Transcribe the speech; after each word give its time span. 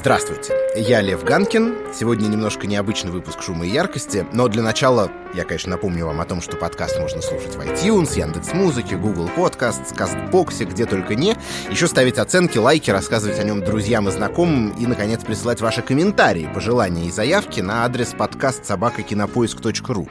Здравствуйте, 0.00 0.54
я 0.76 1.02
Лев 1.02 1.24
Ганкин. 1.24 1.74
Сегодня 1.94 2.26
немножко 2.26 2.66
необычный 2.66 3.10
выпуск 3.10 3.42
«Шума 3.42 3.66
и 3.66 3.70
яркости», 3.70 4.26
но 4.32 4.48
для 4.48 4.62
начала 4.62 5.12
я, 5.34 5.44
конечно, 5.44 5.72
напомню 5.72 6.06
вам 6.06 6.22
о 6.22 6.24
том, 6.24 6.40
что 6.40 6.56
подкаст 6.56 6.98
можно 6.98 7.20
слушать 7.20 7.54
в 7.54 7.60
iTunes, 7.60 8.18
Яндекс.Музыке, 8.18 8.96
Google 8.96 9.28
Podcasts, 9.36 9.94
Кастбоксе, 9.94 10.64
где 10.64 10.86
только 10.86 11.16
не. 11.16 11.36
Еще 11.70 11.86
ставить 11.86 12.16
оценки, 12.16 12.56
лайки, 12.56 12.90
рассказывать 12.90 13.38
о 13.40 13.44
нем 13.44 13.62
друзьям 13.62 14.08
и 14.08 14.10
знакомым 14.10 14.70
и, 14.70 14.86
наконец, 14.86 15.22
присылать 15.22 15.60
ваши 15.60 15.82
комментарии, 15.82 16.48
пожелания 16.54 17.04
и 17.04 17.10
заявки 17.10 17.60
на 17.60 17.84
адрес 17.84 18.14
подкаст 18.16 18.64
собакакинопоиск.ру. 18.64 20.08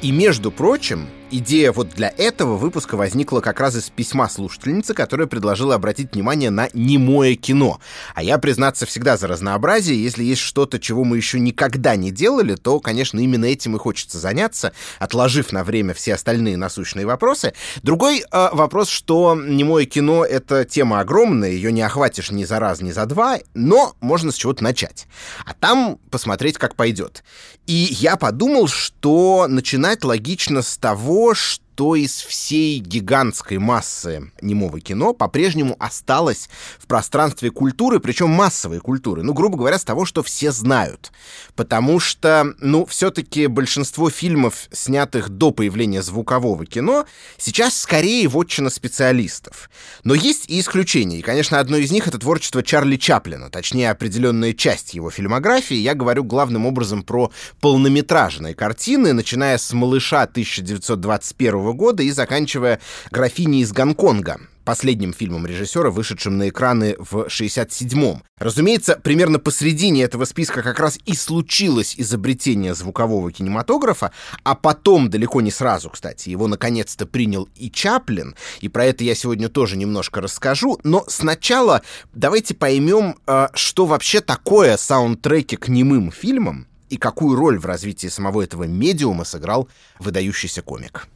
И, 0.00 0.12
между 0.12 0.52
прочим, 0.52 1.08
идея 1.30 1.72
вот 1.72 1.90
для 1.90 2.12
этого 2.16 2.56
выпуска 2.56 2.96
возникла 2.96 3.40
как 3.40 3.60
раз 3.60 3.76
из 3.76 3.90
письма 3.90 4.28
слушательницы, 4.28 4.94
которая 4.94 5.26
предложила 5.26 5.74
обратить 5.74 6.14
внимание 6.14 6.50
на 6.50 6.68
немое 6.72 7.34
кино. 7.34 7.80
А 8.14 8.22
я, 8.22 8.38
признаться, 8.38 8.86
всегда 8.86 9.16
за 9.16 9.28
разнообразие. 9.28 10.02
Если 10.02 10.24
есть 10.24 10.42
что-то, 10.42 10.78
чего 10.78 11.04
мы 11.04 11.16
еще 11.16 11.40
никогда 11.40 11.96
не 11.96 12.10
делали, 12.10 12.54
то, 12.54 12.80
конечно, 12.80 13.18
именно 13.18 13.44
этим 13.46 13.76
и 13.76 13.78
хочется 13.78 14.18
заняться, 14.18 14.72
отложив 14.98 15.52
на 15.52 15.64
время 15.64 15.94
все 15.94 16.14
остальные 16.14 16.56
насущные 16.56 17.06
вопросы. 17.06 17.54
Другой 17.82 18.20
э, 18.20 18.48
вопрос, 18.52 18.88
что 18.88 19.34
немое 19.34 19.86
кино— 19.86 20.24
это 20.24 20.64
тема 20.64 21.00
огромная, 21.00 21.50
ее 21.50 21.72
не 21.72 21.82
охватишь 21.82 22.30
ни 22.30 22.44
за 22.44 22.58
раз, 22.58 22.80
ни 22.80 22.90
за 22.90 23.06
два, 23.06 23.38
но 23.54 23.94
можно 24.00 24.32
с 24.32 24.36
чего-то 24.36 24.62
начать. 24.62 25.06
А 25.44 25.54
там 25.54 25.98
посмотреть, 26.10 26.58
как 26.58 26.74
пойдет. 26.76 27.24
И 27.66 27.88
я 27.98 28.16
подумал, 28.16 28.68
что 28.68 29.46
начинать 29.48 30.04
логично 30.04 30.60
с 30.60 30.76
того, 30.76 31.13
что 31.34 31.63
из 31.76 32.20
всей 32.20 32.78
гигантской 32.78 33.58
массы 33.58 34.30
немого 34.40 34.80
кино 34.80 35.12
по-прежнему 35.12 35.74
осталось 35.78 36.48
в 36.78 36.86
пространстве 36.86 37.50
культуры, 37.50 37.98
причем 37.98 38.30
массовой 38.30 38.78
культуры. 38.78 39.22
Ну, 39.22 39.32
грубо 39.34 39.58
говоря, 39.58 39.78
с 39.78 39.84
того, 39.84 40.04
что 40.04 40.22
все 40.22 40.52
знают. 40.52 41.10
Потому 41.56 41.98
что, 41.98 42.54
ну, 42.60 42.86
все-таки 42.86 43.48
большинство 43.48 44.10
фильмов, 44.10 44.68
снятых 44.70 45.28
до 45.30 45.50
появления 45.50 46.02
звукового 46.02 46.64
кино, 46.66 47.06
сейчас 47.38 47.76
скорее 47.78 48.28
вотчина 48.28 48.70
специалистов. 48.70 49.68
Но 50.04 50.14
есть 50.14 50.48
и 50.48 50.60
исключения. 50.60 51.18
И, 51.18 51.22
конечно, 51.22 51.58
одно 51.58 51.76
из 51.76 51.90
них— 51.90 52.06
это 52.08 52.18
творчество 52.18 52.62
Чарли 52.62 52.96
Чаплина, 52.96 53.50
точнее, 53.50 53.90
определенная 53.90 54.52
часть 54.52 54.94
его 54.94 55.10
фильмографии. 55.10 55.76
Я 55.76 55.94
говорю 55.94 56.22
главным 56.24 56.66
образом 56.66 57.02
про 57.02 57.32
полнометражные 57.60 58.54
картины, 58.54 59.12
начиная 59.12 59.58
с 59.58 59.72
«Малыша» 59.72 60.22
1921 60.22 61.63
года 61.72 62.02
и 62.02 62.10
заканчивая 62.10 62.80
«Графиней 63.10 63.62
из 63.62 63.72
Гонконга», 63.72 64.40
последним 64.64 65.12
фильмом 65.12 65.46
режиссера, 65.46 65.90
вышедшим 65.90 66.38
на 66.38 66.48
экраны 66.48 66.96
в 66.98 67.26
67-м. 67.26 68.22
Разумеется, 68.38 68.98
примерно 69.02 69.38
посредине 69.38 70.02
этого 70.02 70.24
списка 70.24 70.62
как 70.62 70.80
раз 70.80 70.98
и 71.04 71.14
случилось 71.14 71.94
изобретение 71.98 72.74
звукового 72.74 73.30
кинематографа, 73.30 74.12
а 74.42 74.54
потом, 74.54 75.10
далеко 75.10 75.40
не 75.40 75.50
сразу, 75.50 75.90
кстати, 75.90 76.30
его 76.30 76.48
наконец-то 76.48 77.06
принял 77.06 77.48
и 77.56 77.70
Чаплин, 77.70 78.34
и 78.60 78.68
про 78.68 78.86
это 78.86 79.04
я 79.04 79.14
сегодня 79.14 79.48
тоже 79.48 79.76
немножко 79.76 80.20
расскажу, 80.20 80.80
но 80.82 81.04
сначала 81.08 81.82
давайте 82.12 82.54
поймем, 82.54 83.16
э, 83.26 83.48
что 83.54 83.86
вообще 83.86 84.20
такое 84.20 84.76
саундтреки 84.76 85.56
к 85.56 85.68
немым 85.68 86.10
фильмам, 86.10 86.66
и 86.90 86.96
какую 86.96 87.36
роль 87.36 87.58
в 87.58 87.66
развитии 87.66 88.06
самого 88.06 88.42
этого 88.42 88.64
медиума 88.64 89.24
сыграл 89.24 89.68
выдающийся 89.98 90.62
комик. 90.62 91.08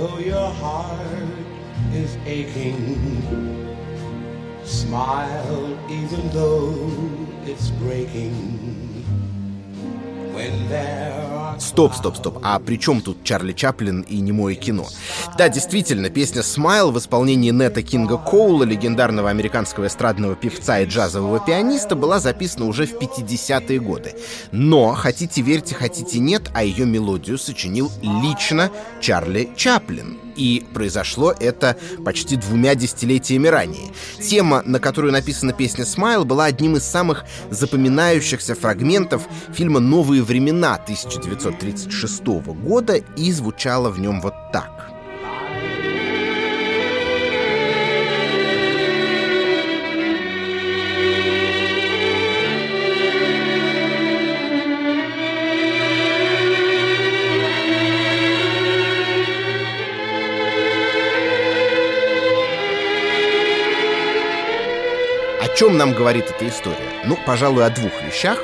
Though 0.00 0.18
your 0.18 0.50
heart 0.62 0.98
is 1.92 2.16
aching. 2.24 2.96
Smile 4.64 5.78
even 5.90 6.30
though 6.30 6.90
it's 7.44 7.68
breaking. 7.82 8.34
When 10.32 10.68
there 10.70 11.19
Стоп, 11.60 11.94
стоп, 11.94 12.16
стоп. 12.16 12.38
А 12.42 12.58
при 12.58 12.76
чем 12.76 13.00
тут 13.02 13.22
Чарли 13.22 13.52
Чаплин 13.52 14.00
и 14.00 14.20
немое 14.20 14.54
кино? 14.54 14.88
Да, 15.36 15.48
действительно, 15.48 16.08
песня 16.08 16.42
«Смайл» 16.42 16.90
в 16.90 16.98
исполнении 16.98 17.50
Нета 17.50 17.82
Кинга 17.82 18.16
Коула, 18.16 18.64
легендарного 18.64 19.28
американского 19.28 19.86
эстрадного 19.86 20.34
певца 20.34 20.80
и 20.80 20.86
джазового 20.86 21.38
пианиста, 21.38 21.94
была 21.94 22.18
записана 22.18 22.66
уже 22.66 22.86
в 22.86 22.94
50-е 22.94 23.78
годы. 23.78 24.14
Но, 24.52 24.94
хотите 24.94 25.42
верьте, 25.42 25.74
хотите 25.74 26.18
нет, 26.18 26.50
а 26.54 26.64
ее 26.64 26.86
мелодию 26.86 27.38
сочинил 27.38 27.92
лично 28.02 28.70
Чарли 29.00 29.50
Чаплин 29.54 30.18
и 30.40 30.64
произошло 30.72 31.34
это 31.38 31.76
почти 32.04 32.36
двумя 32.36 32.74
десятилетиями 32.74 33.48
ранее. 33.48 33.92
Тема, 34.20 34.62
на 34.64 34.78
которую 34.78 35.12
написана 35.12 35.52
песня 35.52 35.84
«Смайл», 35.84 36.24
была 36.24 36.46
одним 36.46 36.76
из 36.76 36.84
самых 36.84 37.24
запоминающихся 37.50 38.54
фрагментов 38.54 39.22
фильма 39.52 39.80
«Новые 39.80 40.22
времена» 40.22 40.78
1936 41.50 42.24
года 42.62 42.96
и 43.16 43.32
звучала 43.32 43.90
в 43.90 44.00
нем 44.00 44.20
вот 44.20 44.34
так. 44.52 44.90
чем 65.60 65.76
нам 65.76 65.92
говорит 65.92 66.24
эта 66.30 66.48
история? 66.48 66.78
Ну, 67.04 67.18
пожалуй, 67.26 67.66
о 67.66 67.68
двух 67.68 67.92
вещах. 68.02 68.42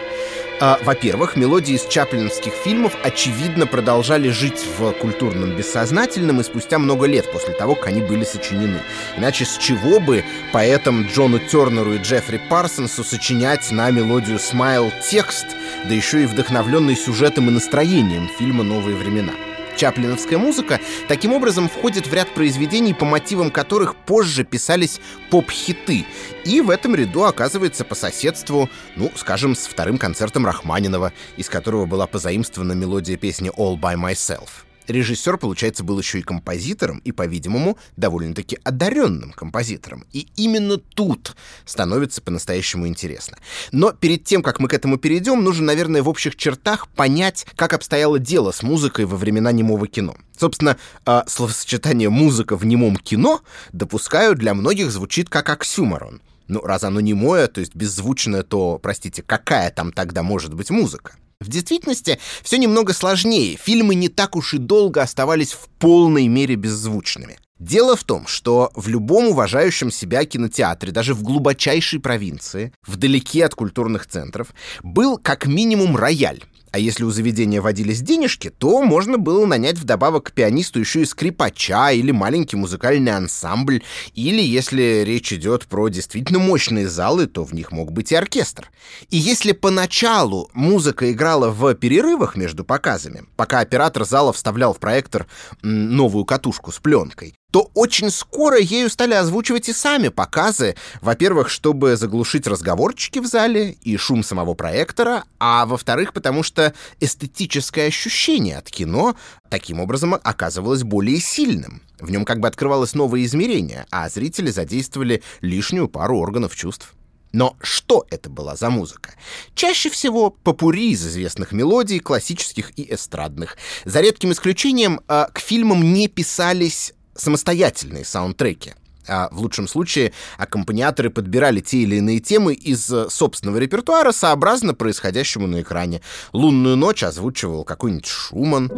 А, 0.59 0.78
во-первых, 0.83 1.37
мелодии 1.37 1.75
из 1.75 1.87
чаплинских 1.87 2.55
фильмов, 2.55 2.97
очевидно, 3.03 3.67
продолжали 3.67 4.31
жить 4.31 4.65
в 4.78 4.93
культурном 4.93 5.55
бессознательном 5.55 6.41
и 6.41 6.44
спустя 6.44 6.78
много 6.78 7.06
лет 7.06 7.31
после 7.31 7.53
того, 7.53 7.75
как 7.75 7.89
они 7.89 8.00
были 8.00 8.25
сочинены. 8.25 8.81
Иначе 9.19 9.44
с 9.44 9.59
чего 9.59 10.00
бы 10.00 10.25
поэтам 10.53 11.06
Джону 11.09 11.39
Тернеру 11.41 11.93
и 11.94 11.99
Джеффри 11.99 12.41
Парсонсу 12.49 13.05
сочинять 13.05 13.71
на 13.71 13.91
мелодию 13.91 14.39
«Смайл» 14.39 14.91
текст, 15.11 15.47
да 15.84 15.94
еще 15.94 16.22
и 16.22 16.27
вдохновленный 16.27 16.97
сюжетом 16.97 17.49
и 17.49 17.53
настроением 17.53 18.31
фильма 18.38 18.65
«Новые 18.65 18.97
времена»? 18.97 19.33
Чаплиновская 19.76 20.38
музыка 20.38 20.81
таким 21.09 21.32
образом 21.32 21.69
входит 21.69 22.06
в 22.06 22.14
ряд 22.14 22.28
произведений, 22.34 22.94
по 22.94 23.04
мотивам 23.04 23.50
которых 23.50 23.94
позже 23.94 24.44
писались 24.44 25.00
поп-хиты. 25.31 26.06
И 26.44 26.60
в 26.60 26.70
этом 26.70 26.94
ряду 26.94 27.25
оказывается 27.25 27.84
по 27.84 27.94
соседству, 27.94 28.69
ну, 28.97 29.12
скажем, 29.14 29.54
с 29.54 29.66
вторым 29.66 29.98
концертом 29.98 30.47
Рахманинова, 30.47 31.12
из 31.37 31.48
которого 31.48 31.87
была 31.87 32.06
позаимствована 32.06 32.72
мелодия 32.72 33.16
песни 33.16 33.50
«All 33.56 33.78
by 33.78 33.94
Myself». 33.94 34.66
Режиссер, 34.89 35.39
получается, 35.39 35.85
был 35.85 35.99
еще 35.99 36.21
и 36.21 36.23
композитором, 36.23 36.99
и, 36.99 37.13
по-видимому, 37.13 37.79
довольно-таки 37.97 38.59
одаренным 38.65 39.33
композитором. 39.33 40.07
И 40.13 40.29
именно 40.37 40.79
тут 40.79 41.37
становится 41.65 42.23
по-настоящему 42.23 42.87
интересно. 42.87 43.39
Но 43.73 43.93
перед 43.93 44.25
тем, 44.25 44.43
как 44.43 44.61
мы 44.61 44.69
к 44.69 44.75
этому 44.75 44.99
перейдем, 44.99 45.43
нужно, 45.43 45.67
наверное, 45.67 46.03
в 46.03 46.09
общих 46.09 46.37
чертах 46.37 46.89
понять, 46.89 47.47
как 47.57 47.73
обстояло 47.73 48.19
дело 48.19 48.53
с 48.53 48.63
музыкой 48.63 49.05
во 49.05 49.17
времена 49.17 49.53
немого 49.53 49.87
кино. 49.87 50.17
Собственно, 50.39 50.77
э, 51.07 51.23
словосочетание 51.27 52.11
«музыка 52.11 52.57
в 52.57 52.65
немом 52.65 52.97
кино» 52.97 53.41
допускаю 53.73 54.35
для 54.35 54.55
многих 54.55 54.91
звучит 54.91 55.29
как 55.29 55.49
оксюморон. 55.49 56.21
Ну, 56.49 56.61
раз 56.61 56.85
оно 56.85 57.01
немое, 57.01 57.49
то 57.49 57.61
есть 57.61 57.75
беззвучное, 57.75 58.43
то, 58.43 58.79
простите, 58.81 59.23
какая 59.23 59.71
там 59.71 59.93
тогда 59.93 60.23
может 60.23 60.55
быть 60.55 60.71
музыка? 60.71 61.17
В 61.41 61.49
действительности 61.49 62.19
все 62.43 62.56
немного 62.56 62.94
сложнее. 62.94 63.59
Фильмы 63.62 63.94
не 63.94 64.09
так 64.09 64.37
уж 64.37 64.55
и 64.55 64.59
долго 64.59 65.03
оставались 65.03 65.53
в 65.53 65.69
полной 65.79 66.29
мере 66.29 66.55
беззвучными. 66.55 67.38
Дело 67.59 67.94
в 67.97 68.05
том, 68.05 68.27
что 68.27 68.71
в 68.75 68.88
любом 68.88 69.29
уважающем 69.29 69.91
себя 69.91 70.25
кинотеатре, 70.25 70.93
даже 70.93 71.15
в 71.15 71.23
глубочайшей 71.23 72.00
провинции, 72.00 72.73
вдалеке 72.87 73.44
от 73.44 73.55
культурных 73.55 74.06
центров, 74.06 74.49
был 74.83 75.19
как 75.19 75.47
минимум 75.47 75.97
рояль, 75.97 76.43
а 76.73 76.79
если 76.79 77.05
у 77.05 77.11
заведения 77.11 77.63
водились 77.63 78.03
денежки, 78.03 78.51
то 78.51 78.83
можно 78.83 79.19
было 79.19 79.47
нанять 79.47 79.79
вдобавок 79.79 80.27
к 80.27 80.33
пианисту 80.33 80.81
еще 80.81 81.03
и 81.03 81.05
скрипача 81.05 81.91
или 81.91 82.11
маленький 82.11 82.57
музыкальный 82.57 83.13
ансамбль, 83.13 83.83
или, 84.15 84.41
если 84.41 85.03
речь 85.05 85.33
идет 85.33 85.67
про 85.67 85.89
действительно 85.89 86.39
мощные 86.39 86.89
залы, 86.89 87.27
то 87.27 87.45
в 87.45 87.55
них 87.55 87.73
мог 87.73 87.93
быть 87.93 88.13
и 88.13 88.17
оркестр. 88.17 88.71
И 89.11 89.17
если 89.17 89.53
поначалу 89.53 90.51
музыка 90.53 91.11
играла 91.13 91.51
в 91.51 91.75
перерывах 91.75 92.37
между 92.37 92.65
показами, 92.65 93.25
пока 93.37 93.61
оператор 93.61 94.05
зала 94.05 94.33
вставлял 94.33 94.75
в 94.75 94.79
проектор 94.79 95.27
новую 95.63 96.25
катушку 96.25 96.73
с 96.73 96.79
пленкой, 96.79 97.35
то 97.52 97.70
очень 97.75 98.10
скоро 98.10 98.58
ею 98.58 98.90
стали 98.90 99.14
озвучивать 99.14 99.69
и 99.69 99.72
сами 99.72 100.08
показы. 100.08 100.76
Во-первых, 101.00 101.48
чтобы 101.48 101.96
заглушить 101.96 102.46
разговорчики 102.46 103.19
в 103.19 103.26
зале 103.26 103.76
и 103.82 103.96
шум 103.96 104.22
самого 104.22 104.54
проектора, 104.54 105.25
а 105.38 105.64
во-вторых, 105.66 106.12
потому 106.12 106.43
что 106.43 106.75
эстетическое 107.00 107.87
ощущение 107.88 108.58
от 108.58 108.70
кино 108.70 109.16
таким 109.48 109.81
образом 109.81 110.14
оказывалось 110.14 110.82
более 110.82 111.19
сильным. 111.19 111.82
В 111.98 112.10
нем 112.10 112.25
как 112.25 112.40
бы 112.40 112.48
открывалось 112.48 112.94
новое 112.94 113.25
измерение, 113.25 113.87
а 113.90 114.08
зрители 114.08 114.50
задействовали 114.50 115.22
лишнюю 115.40 115.88
пару 115.88 116.19
органов 116.19 116.54
чувств. 116.54 116.94
Но 117.32 117.54
что 117.60 118.06
это 118.10 118.31
была 118.31 118.56
за 118.56 118.70
музыка? 118.70 119.14
Чаще 119.54 119.90
всего 119.90 120.31
попури 120.31 120.93
из 120.93 121.06
известных 121.06 121.52
мелодий, 121.52 121.98
классических 121.98 122.78
и 122.78 122.94
эстрадных. 122.94 123.58
За 123.84 124.00
редким 124.00 124.32
исключением, 124.32 125.00
э, 125.06 125.26
к 125.32 125.38
фильмам 125.40 125.93
не 125.93 126.08
писались 126.08 126.94
самостоятельные 127.19 128.05
саундтреки. 128.05 128.75
А 129.09 129.29
в 129.31 129.41
лучшем 129.41 129.69
случае 129.69 130.13
аккомпаниаторы 130.37 131.11
подбирали 131.11 131.61
те 131.61 131.79
или 131.79 131.97
иные 131.97 132.21
темы 132.21 132.55
из 132.55 132.91
э, 132.91 133.09
собственного 133.09 133.59
репертуара 133.59 134.13
сообразно 134.13 134.75
происходящему 134.75 135.47
на 135.47 135.61
экране. 135.61 136.01
«Лунную 136.33 136.77
ночь» 136.77 137.05
озвучивал 137.05 137.65
какой-нибудь 137.65 138.07
Шуман, 138.07 138.71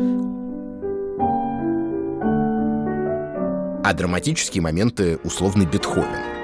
а 3.84 3.92
драматические 3.94 4.62
моменты— 4.62 5.18
условный 5.24 5.64
Бетховен. 5.64 6.37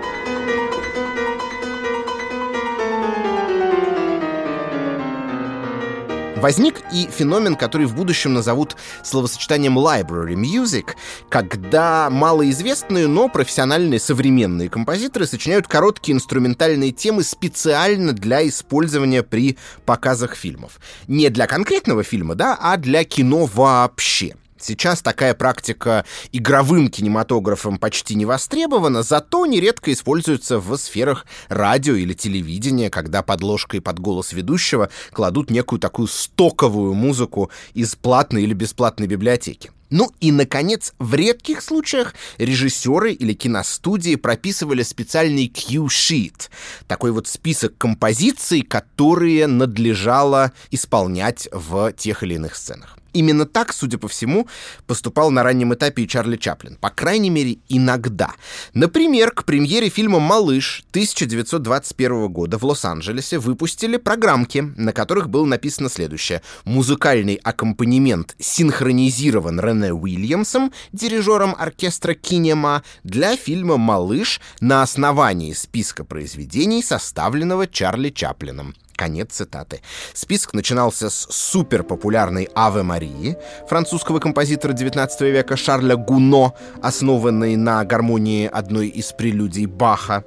Возник 6.45 6.83
и 6.93 7.09
феномен, 7.11 7.57
который 7.57 7.87
в 7.87 7.95
будущем 7.95 8.35
назовут 8.35 8.77
словосочетанием 9.03 9.79
library 9.79 10.35
music, 10.35 10.89
когда 11.31 12.11
малоизвестные, 12.11 13.07
но 13.07 13.31
профессиональные 13.31 13.99
современные 13.99 14.69
композиторы 14.69 15.27
сочиняют 15.27 15.67
короткие 15.67 16.17
инструментальные 16.17 16.93
темы 16.93 17.25
специально 17.25 18.13
для 18.13 18.47
использования 18.47 19.23
при 19.23 19.57
показах 19.87 20.35
фильмов. 20.35 20.81
Не 21.09 21.31
для 21.31 21.47
конкретного 21.47 22.03
фильма, 22.03 22.35
да, 22.35 22.59
а 22.61 22.77
для 22.77 23.05
кино 23.05 23.47
вообще. 23.47 24.35
Сейчас 24.67 25.03
такая 25.03 25.35
практика 25.35 26.07
игровым 26.33 26.89
кинематографом 26.89 27.77
почти 27.77 28.15
не 28.15 28.25
востребована, 28.25 29.03
зато 29.03 29.45
нередко 29.45 29.93
используется 29.93 30.59
в 30.59 30.75
сферах 30.79 31.27
радио 31.51 31.97
или 31.97 32.15
телевидения, 32.15 32.89
когда 32.89 33.23
под 33.23 33.43
ложкой 33.43 33.83
под 33.83 33.99
голос 33.99 34.33
ведущего 34.33 34.89
кладут 35.13 35.51
некую 35.51 35.81
такую 35.81 36.09
стоковую 36.09 36.95
музыку 36.95 37.51
из 37.75 37.95
платной 37.95 38.45
или 38.45 38.55
бесплатной 38.55 39.07
библиотеки. 39.07 39.71
Ну 39.91 40.11
и, 40.21 40.33
наконец, 40.33 40.95
в 40.99 41.13
редких 41.13 41.61
случаях 41.61 42.15
режиссеры 42.39 43.13
или 43.13 43.35
киностудии 43.35 44.17
прописывали 44.17 44.83
специальный 44.83 45.47
Q-sheet, 45.47 46.49
такой 46.89 47.13
вот 47.13 47.27
список 47.29 47.77
композиций, 47.77 48.63
которые 48.63 49.47
надлежало 49.47 50.53
исполнять 50.71 51.51
в 51.53 51.93
тех 51.93 52.23
или 52.23 52.37
иных 52.37 52.57
сценах. 52.57 52.97
Именно 53.15 53.47
так, 53.47 53.73
судя 53.73 53.97
по 53.97 54.09
всему, 54.09 54.49
поступал 54.89 55.31
на 55.31 55.45
раннем 55.45 55.73
этапе 55.73 56.03
и 56.03 56.09
Чарли 56.09 56.37
Чаплин. 56.37 56.77
По 56.81 56.91
крайней 56.91 57.31
мере, 57.31 57.59
иногда. 57.69 58.33
Например, 58.75 59.31
к 59.31 59.45
премьере 59.45 59.89
фильма 59.89 60.19
«Малыш» 60.19 60.85
1921 60.91 62.29
года 62.29 62.59
в 62.59 62.65
Лос-Анджелесе 62.65 63.39
выпустили 63.39 63.99
программки, 63.99 64.73
на 64.77 64.93
которых 64.93 65.31
было 65.31 65.47
написано 65.47 65.89
следующее. 65.89 66.43
Музыкальный 66.65 67.37
аккомпанемент 67.37 68.35
синхронизирован 68.41 69.61
Рене 69.61 69.95
Уильямсом, 69.95 70.73
дирижером 70.93 71.55
оркестра 71.57 72.15
«Кинема», 72.15 72.83
для 73.05 73.37
фильма 73.37 73.77
«Малыш» 73.77 74.41
на 74.61 74.83
основании 74.83 75.53
списка 75.53 76.05
произведений, 76.05 76.83
составленного 76.83 77.69
Чарли 77.69 78.11
Чаплином. 78.11 78.75
Конец 78.97 79.33
цитаты. 79.33 79.81
Список 80.13 80.55
начинался 80.55 81.11
с 81.11 81.27
суперпопулярной 81.31 82.49
«Аве 82.55 82.83
Марии» 82.83 83.37
французского 83.69 84.21
композитора 84.21 84.73
XIX 84.73 85.09
века 85.31 85.57
Шарля 85.57 85.97
Гуно, 85.97 86.55
основанной 86.83 87.57
на 87.57 87.85
гармонии 87.85 88.49
одной 88.53 88.89
из 88.89 89.13
прелюдий 89.13 89.67
Баха. 89.67 90.25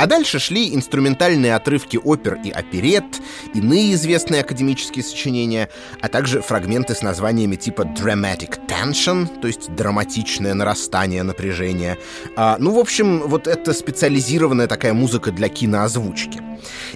А 0.00 0.06
дальше 0.06 0.38
шли 0.38 0.74
инструментальные 0.74 1.54
отрывки 1.54 1.98
опер 2.02 2.38
и 2.42 2.50
оперет, 2.50 3.04
иные 3.52 3.92
известные 3.92 4.40
академические 4.40 5.04
сочинения, 5.04 5.68
а 6.00 6.08
также 6.08 6.40
фрагменты 6.40 6.94
с 6.94 7.02
названиями 7.02 7.56
типа 7.56 7.82
«dramatic 7.82 8.66
tension», 8.66 9.26
то 9.42 9.46
есть 9.46 9.74
драматичное 9.74 10.54
нарастание 10.54 11.22
напряжения. 11.22 11.98
А, 12.34 12.56
ну, 12.58 12.72
в 12.72 12.78
общем, 12.78 13.24
вот 13.26 13.46
это 13.46 13.74
специализированная 13.74 14.68
такая 14.68 14.94
музыка 14.94 15.32
для 15.32 15.50
киноозвучки. 15.50 16.49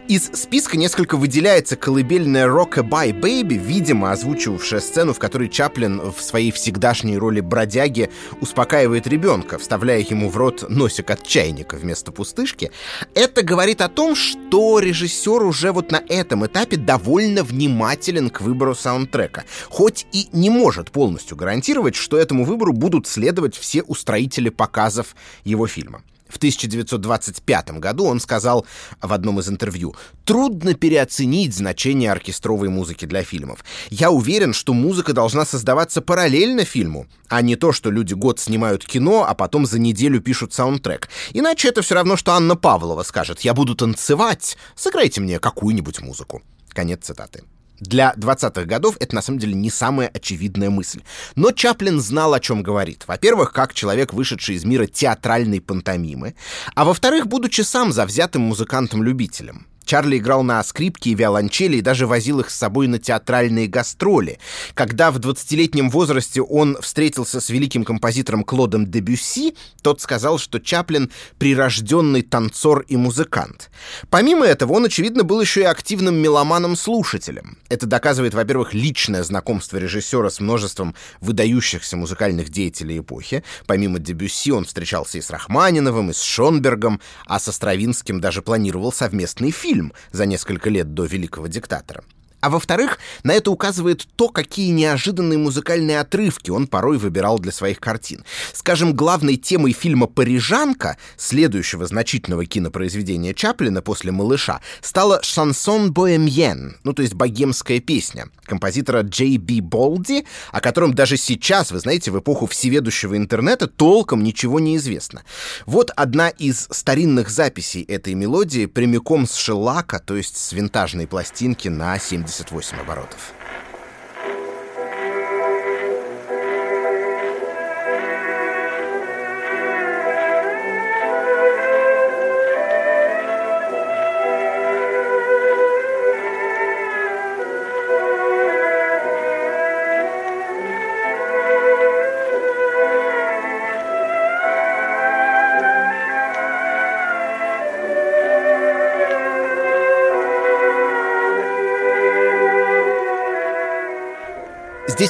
Из 0.08 0.31
списка 0.34 0.76
несколько 0.76 1.16
выделяется 1.16 1.76
колыбельная 1.76 2.46
«Rockabye 2.46 3.19
Baby», 3.19 3.56
видимо, 3.56 4.12
озвучивавшая 4.12 4.81
сцену, 4.81 5.12
в 5.12 5.19
которой 5.19 5.49
Чаплин 5.49 6.12
в 6.12 6.20
своей 6.20 6.52
всегдашней 6.52 7.16
роли 7.16 7.40
бродяги 7.40 8.11
успокаивает 8.40 9.06
ребенка, 9.06 9.58
вставляя 9.58 10.00
ему 10.00 10.28
в 10.28 10.37
рот 10.37 10.64
носик 10.69 11.11
от 11.11 11.26
чайника 11.26 11.76
вместо 11.76 12.12
пустышки. 12.12 12.70
Это 13.14 13.43
говорит 13.43 13.81
о 13.81 13.88
том, 13.88 14.14
что 14.14 14.78
режиссер 14.78 15.43
уже 15.43 15.72
вот 15.72 15.90
на 15.90 16.02
этом 16.08 16.46
этапе 16.46 16.76
довольно 16.76 17.43
внимателен 17.43 18.31
к 18.31 18.40
выбору 18.40 18.75
саундтрека, 18.75 19.44
хоть 19.69 20.06
и 20.12 20.28
не 20.32 20.50
может 20.50 20.90
полностью 20.90 21.37
гарантировать, 21.37 21.94
что 21.94 22.16
этому 22.16 22.44
выбору 22.44 22.72
будут 22.72 23.06
следовать 23.06 23.56
все 23.56 23.82
устроители 23.82 24.49
показов 24.49 25.16
его 25.44 25.66
фильма. 25.66 26.02
В 26.35 26.37
1925 26.37 27.79
году 27.79 28.07
он 28.07 28.19
сказал 28.19 28.67
в 29.01 29.13
одном 29.13 29.39
из 29.39 29.49
интервью, 29.49 29.95
«Трудно 30.25 30.75
переоценить 30.75 31.55
значение 31.55 32.11
оркестровой 32.11 32.71
музыки 32.71 33.05
для 33.05 33.23
фильмов. 33.23 33.65
Я 33.89 34.11
уверен, 34.11 34.53
что 34.53 34.75
музыка 34.75 35.13
должна 35.13 35.45
создаваться 35.45 36.03
параллельно 36.03 36.65
фильму, 36.65 37.07
а 37.29 37.41
не 37.41 37.55
то, 37.55 37.71
что 37.71 37.93
люди 37.93 38.15
год 38.15 38.41
снимают 38.41 38.85
кино, 38.85 39.25
а 39.29 39.35
потом 39.35 39.65
за 39.65 39.79
неделю 39.79 40.21
пишут 40.21 40.53
саундтрек. 40.53 41.09
Иначе 41.33 41.69
это 41.69 41.83
все 41.83 41.95
равно, 41.95 42.17
что 42.17 42.33
Анна 42.33 42.57
Павлова 42.57 43.05
скажет, 43.05 43.43
«Я 43.43 43.55
буду 43.55 43.77
танцевать, 43.77 44.57
сыграйте 44.75 45.21
мне 45.21 45.39
какую-нибудь 45.39 46.01
музыку». 46.01 46.43
Конец 46.71 47.05
цитаты. 47.05 47.45
Для 47.81 48.15
20-х 48.17 48.65
годов 48.65 48.97
это 49.00 49.15
на 49.15 49.23
самом 49.23 49.38
деле 49.38 49.55
не 49.55 49.71
самая 49.71 50.09
очевидная 50.09 50.71
мысль. 50.71 51.02
Но 51.35 51.50
Чаплин 51.50 52.00
знал, 52.00 52.35
о 52.35 52.40
чем 52.40 52.62
говорит. 52.62 53.04
Во-первых, 53.07 53.52
как 53.52 53.75
человек, 53.75 54.12
вышедший 54.12 54.54
из 54.54 54.64
мира 54.64 54.87
театральной 54.87 55.61
пантомимы, 55.61 56.35
а 56.75 56.85
во-вторых, 56.85 57.26
будучи 57.26 57.62
сам 57.62 57.93
завзятым 57.93 58.43
музыкантом-любителем. 58.43 59.66
Чарли 59.85 60.19
играл 60.19 60.43
на 60.43 60.62
скрипке 60.64 61.11
и 61.11 61.14
виолончели 61.14 61.76
и 61.76 61.83
даже 61.83 62.07
возил 62.07 62.41
их 62.41 62.50
с 62.50 62.57
собой 62.57 62.87
на 62.87 62.99
театральные 62.99 63.69
гастроли. 63.69 64.38
Когда 64.75 65.11
в 65.11 65.19
20-летнем 65.19 65.91
возрасте 65.91 66.41
он 66.41 66.79
встретился 66.81 67.41
с 67.41 67.50
великим 67.50 67.85
композитором 67.85 68.45
Клодом 68.45 68.91
Дебюсси, 68.91 69.55
тот 69.83 70.00
сказал, 70.00 70.38
что 70.38 70.59
Чаплин— 70.59 71.11
прирожденный 71.38 72.23
танцор 72.23 72.85
и 72.88 72.97
музыкант. 72.97 73.71
Помимо 74.11 74.47
этого, 74.47 74.73
он, 74.73 74.87
очевидно, 74.87 75.25
был 75.25 75.41
еще 75.41 75.61
и 75.61 75.64
активным 75.64 76.17
меломаном-слушателем. 76.17 77.59
Это 77.69 77.87
доказывает, 77.87 78.35
во-первых, 78.35 78.73
личное 78.73 79.23
знакомство 79.23 79.76
режиссера 79.76 80.31
с 80.31 80.41
множеством 80.41 80.95
выдающихся 81.21 81.97
музыкальных 81.97 82.49
деятелей 82.49 82.99
эпохи. 83.00 83.45
Помимо 83.67 83.99
Дебюсси 83.99 84.53
он 84.53 84.64
встречался 84.64 85.19
и 85.19 85.21
с 85.21 85.31
Рахманиновым, 85.31 86.11
и 86.11 86.14
с 86.14 86.23
Шонбергом, 86.23 87.00
а 87.26 87.38
со 87.38 87.53
Стравинским 87.53 88.21
даже 88.21 88.43
планировал 88.43 88.93
совместный 88.93 89.50
фильм 89.50 89.74
фильм 89.75 89.93
за 90.12 90.26
несколько 90.26 90.71
лет 90.71 90.95
до 90.95 91.04
«Великого 91.04 91.49
диктатора». 91.49 92.04
А 92.45 92.51
во-вторых, 92.51 92.99
на 93.23 93.33
это 93.33 93.51
указывает 93.51 94.07
то, 94.17 94.29
какие 94.29 94.71
неожиданные 94.71 95.39
музыкальные 95.39 95.99
отрывки 95.99 96.51
он 96.51 96.67
порой 96.67 96.99
выбирал 96.99 97.39
для 97.39 97.53
своих 97.53 97.81
картин. 97.81 98.23
Скажем, 98.53 98.93
главной 98.93 99.37
темой 99.37 99.73
фильма 99.73 100.07
«Парижанка», 100.07 100.99
следующего 101.17 101.87
значительного 101.87 102.45
кинопроизведения 102.45 103.33
Чаплина 103.33 103.81
после 103.81 104.13
«Малыша», 104.13 104.61
стала 104.83 105.23
«Шансон 105.23 105.91
боемьен», 105.91 106.77
ну 106.85 106.93
то 106.93 107.01
есть 107.01 107.15
«Богемская 107.15 107.81
песня», 107.81 108.29
композитора 108.45 109.01
Джей 109.01 109.39
Би 109.39 109.63
Болди, 109.63 110.27
о 110.53 110.61
котором 110.61 110.93
даже 110.93 111.17
сейчас, 111.17 111.73
вы 111.73 111.79
знаете, 111.79 112.11
в 112.11 112.19
эпоху 112.19 112.47
всеведущего 112.47 113.17
интернета 113.17 113.69
толком 113.69 114.23
ничего 114.23 114.61
не 114.61 114.77
известно. 114.77 115.23
Вот 115.65 115.91
одна 115.97 116.29
из 116.29 116.69
старинных 116.71 117.31
записей 117.31 117.85
этой 117.85 118.13
мелодии 118.13 118.67
прямиком 118.67 119.27
с 119.27 119.35
шелака, 119.35 119.99
то 119.99 120.15
есть 120.15 120.37
с 120.37 120.53
винтажной 120.53 121.07
пластинки 121.07 121.69
на 121.69 121.99
70 121.99 122.34
78 122.35 122.81
оборотов. 122.81 123.44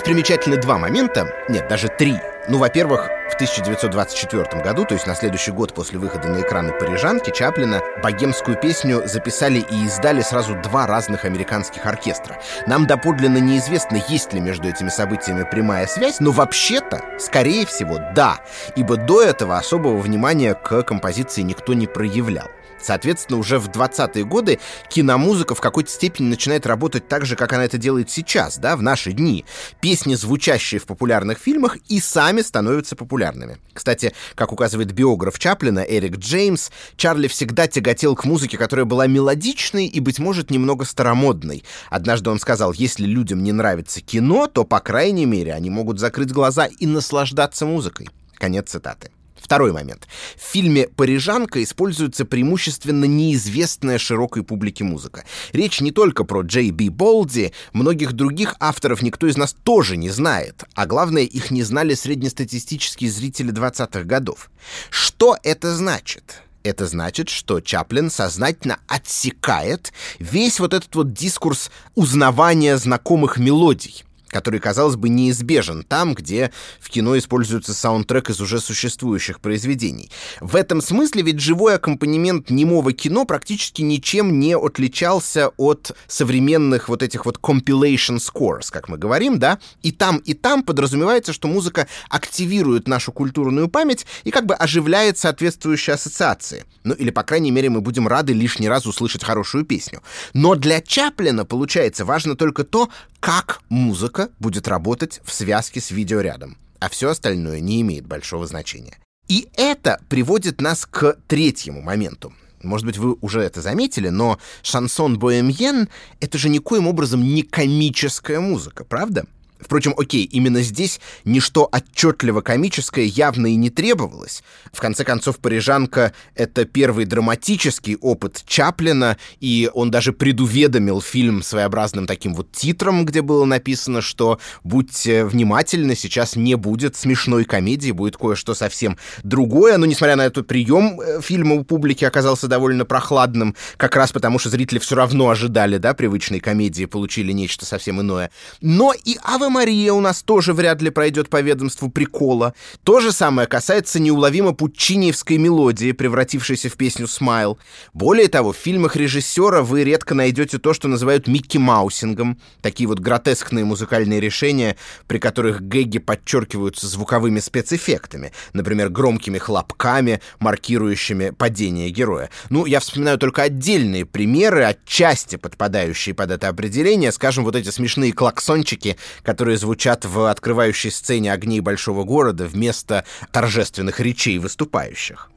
Примечательны 0.05 0.59
два 0.59 0.79
момента, 0.79 1.35
нет, 1.49 1.67
даже 1.69 1.89
три. 1.89 2.21
Ну, 2.47 2.59
во-первых, 2.59 3.09
в 3.31 3.35
1924 3.37 4.63
году, 4.63 4.85
то 4.85 4.93
есть 4.93 5.07
на 5.07 5.15
следующий 5.15 5.51
год 5.51 5.73
после 5.73 5.99
выхода 5.99 6.29
на 6.29 6.43
экраны 6.43 6.73
«Парижанки» 6.73 7.31
Чаплина, 7.31 7.81
богемскую 8.03 8.59
песню 8.59 9.03
записали 9.07 9.61
и 9.61 9.87
издали 9.87 10.21
сразу 10.21 10.55
два 10.63 10.87
разных 10.87 11.25
американских 11.25 11.87
оркестра. 11.87 12.39
Нам 12.67 12.87
доподлинно 12.87 13.39
неизвестно, 13.39 13.99
есть 14.09 14.35
ли 14.35 14.41
между 14.41 14.69
этими 14.69 14.91
событиями 14.91 15.49
прямая 15.51 15.87
связь, 15.87 16.21
но 16.21 16.33
вообще-то, 16.33 17.03
скорее 17.19 17.65
всего, 17.65 17.99
да, 18.15 18.37
ибо 18.77 18.97
до 18.97 19.23
этого 19.23 19.57
особого 19.57 19.97
внимания 19.97 20.55
к 20.55 20.83
композиции 20.83 21.41
никто 21.41 21.73
не 21.73 21.87
проявлял. 21.87 22.51
Соответственно, 22.81 23.39
уже 23.39 23.59
в 23.59 23.69
20-е 23.69 24.25
годы 24.25 24.59
киномузыка 24.89 25.55
в 25.55 25.61
какой-то 25.61 25.91
степени 25.91 26.29
начинает 26.29 26.67
работать 26.67 27.09
так 27.09 27.25
же, 27.25 27.37
как 27.37 27.53
она 27.53 27.65
это 27.65 27.79
делает 27.79 28.11
сейчас, 28.11 28.59
да, 28.59 28.77
в 28.77 28.83
наши 28.83 29.13
дни. 29.13 29.45
Песни, 29.81 30.15
звучащие 30.15 30.81
в 30.81 30.87
популярных 30.87 31.39
фильмах, 31.39 31.77
и 31.89 32.01
сами 32.01 32.43
становятся 32.43 32.97
популярными. 32.97 33.59
Кстати, 33.73 34.13
как 34.35 34.53
указывает 34.53 34.93
биограф 34.93 35.39
Чаплина 35.39 35.81
Эрик 35.81 36.17
Джеймс, 36.17 36.71
Чарли 36.97 37.29
всегда 37.29 37.67
тяготел 37.67 38.15
к 38.15 38.25
музыке, 38.25 38.59
которая 38.59 38.85
была 38.85 39.07
мелодичной 39.07 39.87
и, 39.87 40.01
быть 40.01 40.19
может, 40.19 40.51
немного 40.51 40.85
старомодной. 40.85 41.65
Однажды 41.91 42.31
он 42.31 42.39
сказал, 42.39 42.73
если 42.73 43.05
людям 43.07 43.43
не 43.43 43.53
нравится 43.53 44.01
кино, 44.01 44.47
то, 44.47 44.65
по 44.65 44.81
крайней 44.81 45.27
мере, 45.27 45.55
они 45.55 45.71
могут 45.71 45.99
закрыть 45.99 46.33
глаза 46.33 46.67
и 46.67 46.87
наслаждаться 46.87 47.67
музыкой. 47.67 48.09
Конец 48.35 48.71
цитаты. 48.71 49.11
Второй 49.45 49.73
момент. 49.73 50.09
В 50.39 50.53
фильме 50.53 50.89
«Парижанка» 50.89 51.63
используется 51.63 52.25
преимущественно 52.25 53.05
неизвестная 53.05 53.99
широкой 53.99 54.43
публике 54.43 54.85
музыка. 54.85 55.25
Речь 55.53 55.83
не 55.83 55.91
только 55.91 56.25
про 56.25 56.41
Джей 56.41 56.71
Би 56.71 56.89
Болди, 56.89 57.53
многих 57.75 58.15
других 58.15 58.55
авторов 58.59 59.03
никто 59.03 59.27
из 59.27 59.37
нас 59.37 59.55
тоже 59.63 59.99
не 59.99 60.09
знает, 60.09 60.65
а 60.75 60.87
главное, 60.87 61.25
их 61.25 61.51
не 61.51 61.63
знали 61.63 61.93
среднестатистические 61.93 63.11
зрители 63.11 63.53
20-х 63.53 64.05
годов. 64.05 64.51
Что 64.89 65.37
это 65.43 65.77
значит? 65.77 66.41
Это 66.63 66.87
значит, 66.87 67.29
что 67.29 67.61
Чаплин 67.61 68.09
сознательно 68.09 68.79
отсекает 68.87 69.93
весь 70.19 70.59
вот 70.59 70.73
этот 70.73 70.95
вот 70.95 71.13
дискурс 71.13 71.71
узнавания 71.95 72.79
знакомых 72.79 73.37
мелодий 73.37 74.07
который, 74.35 74.59
казалось 74.59 74.97
бы, 74.97 75.11
неизбежен 75.11 75.85
там, 75.85 76.13
где 76.13 76.51
в 76.81 76.91
кино 76.91 77.17
используется 77.17 77.73
саундтрек 77.73 78.31
из 78.31 78.41
уже 78.41 78.59
существующих 78.59 79.39
произведений. 79.39 80.11
В 80.41 80.57
этом 80.57 80.81
смысле 80.81 81.23
ведь 81.23 81.39
живой 81.39 81.77
аккомпанемент 81.77 82.51
немого 82.51 82.93
кино 82.93 83.27
практически 83.27 83.83
ничем 83.83 84.41
не 84.41 84.57
отличался 84.57 85.51
от 85.57 85.97
современных 86.09 86.89
вот 86.89 87.05
этих 87.05 87.27
вот 87.27 87.39
compilation 87.39 88.17
scores, 88.17 88.73
как 88.73 88.89
мы 88.89 88.99
говорим, 88.99 89.39
да, 89.39 89.61
и 89.83 89.93
там, 89.93 90.17
и 90.17 90.35
там 90.35 90.65
подразумевается, 90.65 91.33
что 91.33 91.47
музыка 91.47 91.87
активирует 92.11 92.89
нашу 92.89 93.13
культурную 93.13 93.69
память 93.69 94.05
и 94.25 94.33
как 94.33 94.47
бы 94.47 94.55
оживляет 94.55 95.17
соответствующие 95.17 95.95
ассоциации. 95.95 96.65
Ну, 96.83 96.93
или, 96.95 97.11
по 97.11 97.23
крайней 97.23 97.53
мере, 97.53 97.71
мы 97.71 97.81
будем 97.81 98.09
рады 98.09 98.33
лишний 98.33 98.69
раз 98.69 98.85
услышать 98.85 99.23
хорошую 99.23 99.65
песню. 99.65 100.03
Но 100.33 100.57
для 100.57 100.81
Чаплина, 100.81 101.45
получается, 101.45 102.05
важно 102.05 102.35
только 102.35 102.65
то, 102.65 102.89
как 103.25 103.63
музыка 103.71 104.29
будет 104.39 104.69
работать 104.69 105.23
в 105.25 105.33
связке 105.33 105.81
с 105.81 105.91
видеорядом, 105.91 106.59
а 106.79 106.91
все 106.91 107.09
остальное 107.09 107.61
не 107.61 107.81
имеет 107.81 108.07
большого 108.07 108.47
значения. 108.47 108.99
И 109.29 109.49
это 109.57 109.99
приводит 110.11 110.61
нас 110.61 110.85
к 110.85 111.17
третьему 111.27 111.81
моменту. 111.81 112.35
Может 112.63 112.85
быть, 112.85 112.99
вы 112.99 113.17
уже 113.23 113.41
это 113.41 113.63
заметили, 113.63 114.11
но 114.11 114.39
шансон 114.61 115.19
Боемьен— 115.19 115.89
это 116.21 116.37
же 116.37 116.51
никоим 116.51 116.87
образом 116.87 117.23
не 117.23 117.43
комическая 117.43 118.41
музыка, 118.41 118.85
правда? 118.85 119.25
Впрочем, 119.65 119.95
окей, 119.97 120.25
именно 120.25 120.61
здесь 120.61 121.01
ничто 121.25 121.71
отчетливо 121.73 122.43
комическое 122.43 123.07
явно 123.07 123.47
и 123.47 123.57
не 123.57 123.71
требовалось. 123.71 124.43
В 124.73 124.81
конце 124.81 125.05
концов, 125.05 125.39
«Парижанка»— 125.39 126.13
это 126.35 126.67
первый 126.67 127.07
драматический 127.07 127.97
опыт 127.97 128.43
Чаплина, 128.47 129.17
и 129.41 129.71
он 129.73 129.91
даже 129.91 130.13
предуведомил 130.13 131.01
фильм 131.01 131.43
своеобразным 131.43 132.07
таким 132.07 132.35
вот 132.35 132.53
титром, 132.53 133.07
где 133.07 133.23
было 133.23 133.47
написано, 133.47 134.03
что 134.03 134.39
«будьте 134.65 135.25
внимательны, 135.25 135.97
сейчас 135.97 136.37
не 136.37 136.57
будет 136.57 136.95
смешной 136.95 137.45
комедии, 137.45 137.91
будет 137.91 138.19
кое-что 138.19 138.53
совсем 138.53 138.99
другое». 139.23 139.79
Но, 139.79 139.87
несмотря 139.87 140.17
на 140.17 140.27
этот 140.27 140.47
прием, 140.47 141.01
э, 141.01 141.23
фильма 141.23 141.55
у 141.55 141.65
публики 141.65 142.05
оказался 142.05 142.49
довольно 142.49 142.85
прохладным, 142.85 143.57
как 143.79 143.97
раз 143.97 144.13
потому, 144.13 144.39
что 144.39 144.51
зрители 144.51 144.79
все 144.79 144.95
равно 144.95 145.31
ожидали, 145.31 145.79
да, 145.79 145.95
привычной 145.95 146.41
комедии, 146.41 146.85
получили 146.85 147.33
нечто 147.33 147.65
совсем 147.65 148.03
иное. 148.03 148.31
Но 148.61 148.93
и 148.93 149.17
«Ава 149.25 149.54
Мария 149.55 149.93
у 149.93 150.01
нас 150.01 150.25
тоже 150.25 150.53
вряд 150.53 150.83
ли 150.83 150.91
пройдет 150.91 151.29
по 151.29 151.41
ведомству 151.41 151.89
прикола. 151.89 152.55
То 152.83 152.99
же 152.99 153.13
самое 153.13 153.47
касается 153.47 154.01
неуловимо 154.01 154.53
пучиниевской 154.53 155.37
мелодии, 155.37 155.93
превратившейся 155.93 156.69
в 156.69 156.73
песню 156.73 157.07
«Смайл». 157.07 157.57
Более 157.93 158.27
того, 158.27 158.53
в 158.53 158.57
фильмах 158.57 158.97
режиссера 158.97 159.63
вы 159.63 159.85
редко 159.85 160.17
найдете 160.17 160.59
то, 160.59 160.75
что 160.75 160.89
называют 160.89 161.29
Микки 161.29 161.57
Маусингом. 161.57 162.41
Такие 162.63 162.89
вот 162.89 162.99
гротескные 162.99 163.65
музыкальные 163.65 164.19
решения, 164.19 164.77
при 165.07 165.19
которых 165.19 165.63
гэги 165.63 165.99
подчеркиваются 165.99 166.89
звуковыми 166.89 167.39
спецэффектами, 167.39 168.33
например, 168.55 168.89
громкими 168.89 169.39
хлопками, 169.39 170.21
маркирующими 170.41 171.31
падение 171.31 171.91
героя. 171.91 172.29
Ну, 172.51 172.67
я 172.67 172.81
вспоминаю 172.81 173.19
только 173.19 173.43
отдельные 173.43 174.05
примеры, 174.05 174.65
отчасти 174.65 175.37
подпадающие 175.37 176.13
под 176.13 176.33
это 176.33 176.49
определение, 176.49 177.13
скажем, 177.13 177.45
вот 177.45 177.55
эти 177.55 177.69
смешные 177.69 178.13
клаксончики, 178.13 178.97
которые 179.23 179.34
которые 179.35 179.59
звучат 179.59 180.05
в 180.05 180.31
открывающей 180.31 180.93
сцене 180.93 181.33
огней 181.33 181.59
большого 181.59 182.05
города 182.05 182.47
вместо 182.47 183.05
торжественных 183.33 183.99
речей 183.99 184.39
выступающих. 184.39 185.29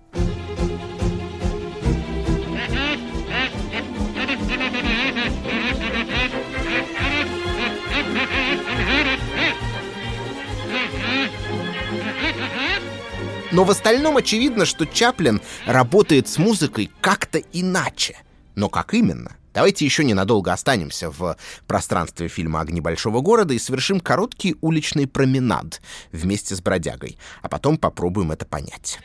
Но 13.51 13.63
в 13.63 13.71
остальном 13.71 14.17
очевидно, 14.17 14.67
что 14.67 14.85
Чаплин 14.85 15.41
работает 15.65 16.27
с 16.27 16.37
музыкой 16.37 16.91
как-то 17.01 17.39
иначе. 17.39 18.15
Но 18.53 18.69
как 18.69 18.93
именно? 18.93 19.35
Давайте 19.57 19.85
еще 19.85 20.03
ненадолго 20.03 20.53
останемся 20.53 21.09
в 21.09 21.35
пространстве 21.65 22.27
фильма 22.27 22.61
«Огни 22.61 22.79
большого 22.79 23.21
города» 23.21 23.55
и 23.55 23.57
совершим 23.57 23.99
короткий 23.99 24.55
уличный 24.61 25.07
променад 25.07 25.81
вместе 26.11 26.55
с 26.55 26.61
бродягой, 26.61 27.17
а 27.41 27.49
потом 27.49 27.79
попробуем 27.79 28.31
это 28.31 28.45
понять. 28.45 28.99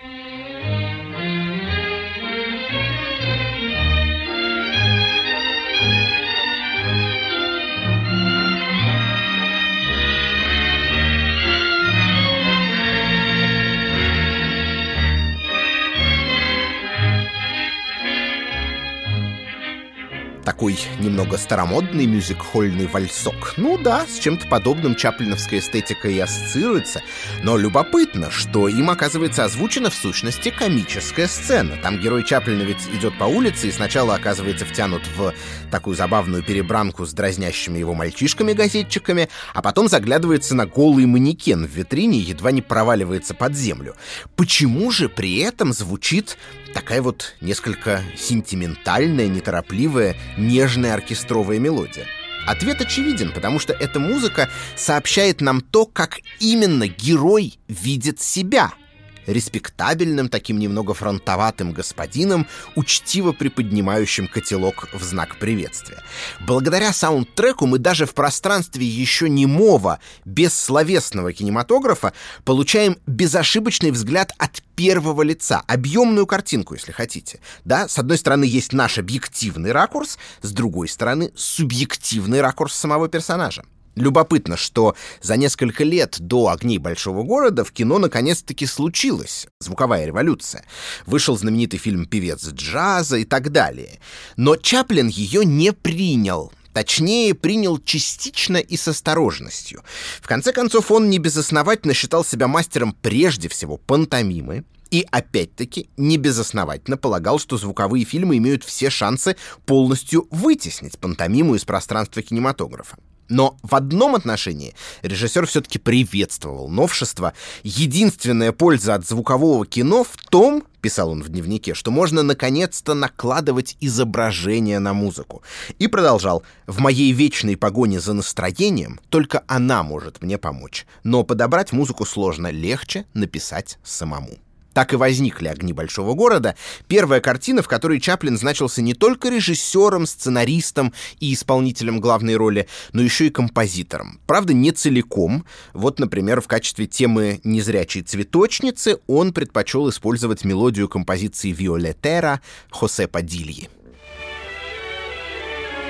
Такой 20.44 20.76
немного 20.98 21.38
старомодный 21.38 22.06
мюзик-хольный 22.06 22.88
вальсок. 22.88 23.54
Ну 23.56 23.78
да, 23.78 24.04
с 24.06 24.18
чем-то 24.18 24.48
подобным 24.48 24.96
чаплиновская 24.96 25.60
эстетика 25.60 26.08
и 26.08 26.18
ассоциируется, 26.18 27.00
но 27.42 27.56
любопытно, 27.56 28.30
что 28.30 28.68
им 28.68 28.90
оказывается 28.90 29.44
озвучена 29.44 29.90
в 29.90 29.94
сущности 29.94 30.50
комическая 30.50 31.28
сцена. 31.28 31.76
Там 31.76 32.00
герой 32.00 32.24
Чаплина 32.24 32.62
ведь 32.62 32.88
идет 32.92 33.16
по 33.18 33.24
улице 33.24 33.68
и 33.68 33.72
сначала 33.72 34.16
оказывается 34.16 34.64
втянут 34.64 35.02
в 35.16 35.32
такую 35.72 35.96
забавную 35.96 36.44
перебранку 36.44 37.04
с 37.04 37.12
дразнящими 37.12 37.78
его 37.78 37.94
мальчишками-газетчиками, 37.94 39.28
а 39.54 39.62
потом 39.62 39.88
заглядывается 39.88 40.54
на 40.54 40.66
голый 40.66 41.06
манекен 41.06 41.66
в 41.66 41.70
витрине 41.70 42.18
и 42.18 42.22
едва 42.22 42.52
не 42.52 42.62
проваливается 42.62 43.34
под 43.34 43.56
землю. 43.56 43.96
Почему 44.36 44.92
же 44.92 45.08
при 45.08 45.38
этом 45.38 45.72
звучит 45.72 46.36
такая 46.74 47.02
вот 47.02 47.34
несколько 47.40 48.02
сентиментальная, 48.16 49.26
неторопливая, 49.26 50.14
нежная 50.36 50.94
оркестровая 50.94 51.58
мелодия? 51.58 52.06
Ответ 52.46 52.80
очевиден, 52.80 53.32
потому 53.32 53.58
что 53.58 53.72
эта 53.72 53.98
музыка 53.98 54.48
сообщает 54.76 55.40
нам 55.40 55.60
то, 55.60 55.86
как 55.86 56.18
именно 56.40 56.86
герой 56.86 57.58
видит 57.68 58.20
себя— 58.20 58.72
респектабельным, 59.26 60.28
таким 60.28 60.58
немного 60.58 60.94
фронтоватым 60.94 61.72
господином, 61.72 62.46
учтиво 62.76 63.32
приподнимающим 63.32 64.26
котелок 64.26 64.88
в 64.92 65.02
знак 65.02 65.38
приветствия. 65.38 65.98
Благодаря 66.40 66.92
саундтреку 66.92 67.66
мы 67.66 67.78
даже 67.78 68.06
в 68.06 68.14
пространстве 68.14 68.86
еще 68.86 69.28
немого, 69.28 69.98
бессловесного 70.24 71.32
кинематографа 71.32 72.12
получаем 72.44 72.96
безошибочный 73.06 73.90
взгляд 73.90 74.32
от 74.38 74.62
первого 74.76 75.22
лица, 75.22 75.62
объемную 75.66 76.26
картинку, 76.26 76.74
если 76.74 76.92
хотите. 76.92 77.40
Да, 77.64 77.88
с 77.88 77.98
одной 77.98 78.18
стороны 78.18 78.44
есть 78.44 78.72
наш 78.72 78.98
объективный 78.98 79.72
ракурс, 79.72 80.18
с 80.40 80.50
другой 80.52 80.88
стороны 80.88 81.32
субъективный 81.36 82.40
ракурс 82.40 82.74
самого 82.74 83.08
персонажа. 83.08 83.64
Любопытно, 83.94 84.56
что 84.56 84.96
за 85.20 85.36
несколько 85.36 85.84
лет 85.84 86.16
до 86.18 86.48
«Огней 86.48 86.78
большого 86.78 87.22
города» 87.24 87.64
в 87.64 87.72
кино 87.72 87.98
наконец-таки 87.98 88.64
случилась 88.64 89.46
звуковая 89.60 90.06
революция. 90.06 90.64
Вышел 91.04 91.36
знаменитый 91.36 91.78
фильм 91.78 92.06
«Певец 92.06 92.48
джаза» 92.48 93.18
и 93.18 93.24
так 93.24 93.52
далее. 93.52 94.00
Но 94.36 94.56
Чаплин 94.56 95.08
ее 95.08 95.44
не 95.44 95.72
принял. 95.72 96.52
Точнее, 96.72 97.34
принял 97.34 97.78
частично 97.78 98.56
и 98.56 98.78
с 98.78 98.88
осторожностью. 98.88 99.82
В 100.22 100.26
конце 100.26 100.52
концов, 100.52 100.90
он 100.90 101.10
небезосновательно 101.10 101.92
считал 101.92 102.24
себя 102.24 102.48
мастером 102.48 102.96
прежде 103.02 103.50
всего 103.50 103.76
пантомимы, 103.76 104.64
и 104.90 105.06
опять-таки 105.10 105.88
небезосновательно 105.96 106.98
полагал, 106.98 107.38
что 107.38 107.56
звуковые 107.56 108.04
фильмы 108.04 108.36
имеют 108.36 108.62
все 108.62 108.90
шансы 108.90 109.36
полностью 109.64 110.28
вытеснить 110.30 110.98
пантомиму 110.98 111.54
из 111.54 111.64
пространства 111.64 112.20
кинематографа. 112.20 112.96
Но 113.28 113.56
в 113.62 113.74
одном 113.74 114.14
отношении 114.14 114.74
режиссер 115.02 115.46
все-таки 115.46 115.78
приветствовал 115.78 116.68
новшество. 116.68 117.32
Единственная 117.62 118.52
польза 118.52 118.94
от 118.94 119.06
звукового 119.06 119.66
кино 119.66 120.04
в 120.04 120.16
том, 120.28 120.64
писал 120.80 121.10
он 121.10 121.22
в 121.22 121.28
дневнике, 121.28 121.74
что 121.74 121.90
можно 121.90 122.22
наконец-то 122.22 122.94
накладывать 122.94 123.76
изображение 123.80 124.80
на 124.80 124.92
музыку. 124.92 125.42
И 125.78 125.86
продолжал, 125.86 126.42
в 126.66 126.80
моей 126.80 127.12
вечной 127.12 127.56
погоне 127.56 128.00
за 128.00 128.12
настроением 128.12 129.00
только 129.08 129.44
она 129.46 129.82
может 129.82 130.22
мне 130.22 130.36
помочь. 130.38 130.86
Но 131.04 131.22
подобрать 131.22 131.72
музыку 131.72 132.04
сложно, 132.04 132.48
легче 132.48 133.06
написать 133.14 133.78
самому. 133.82 134.38
Так 134.74 134.92
и 134.92 134.96
возникли 134.96 135.48
«Огни 135.48 135.72
большого 135.72 136.14
города», 136.14 136.56
первая 136.88 137.20
картина, 137.20 137.62
в 137.62 137.68
которой 137.68 138.00
Чаплин 138.00 138.38
значился 138.38 138.80
не 138.82 138.94
только 138.94 139.28
режиссером, 139.28 140.06
сценаристом 140.06 140.92
и 141.20 141.34
исполнителем 141.34 142.00
главной 142.00 142.36
роли, 142.36 142.68
но 142.92 143.02
еще 143.02 143.26
и 143.26 143.30
композитором. 143.30 144.20
Правда, 144.26 144.54
не 144.54 144.72
целиком. 144.72 145.44
Вот, 145.74 145.98
например, 145.98 146.40
в 146.40 146.48
качестве 146.48 146.86
темы 146.86 147.40
«Незрячей 147.44 148.02
цветочницы» 148.02 148.98
он 149.06 149.32
предпочел 149.32 149.90
использовать 149.90 150.44
мелодию 150.44 150.88
композиции 150.88 151.52
«Виолетера» 151.52 152.40
Хосе 152.70 153.06
Падильи. 153.06 153.68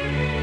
Ну 0.02 0.38
и 0.38 0.41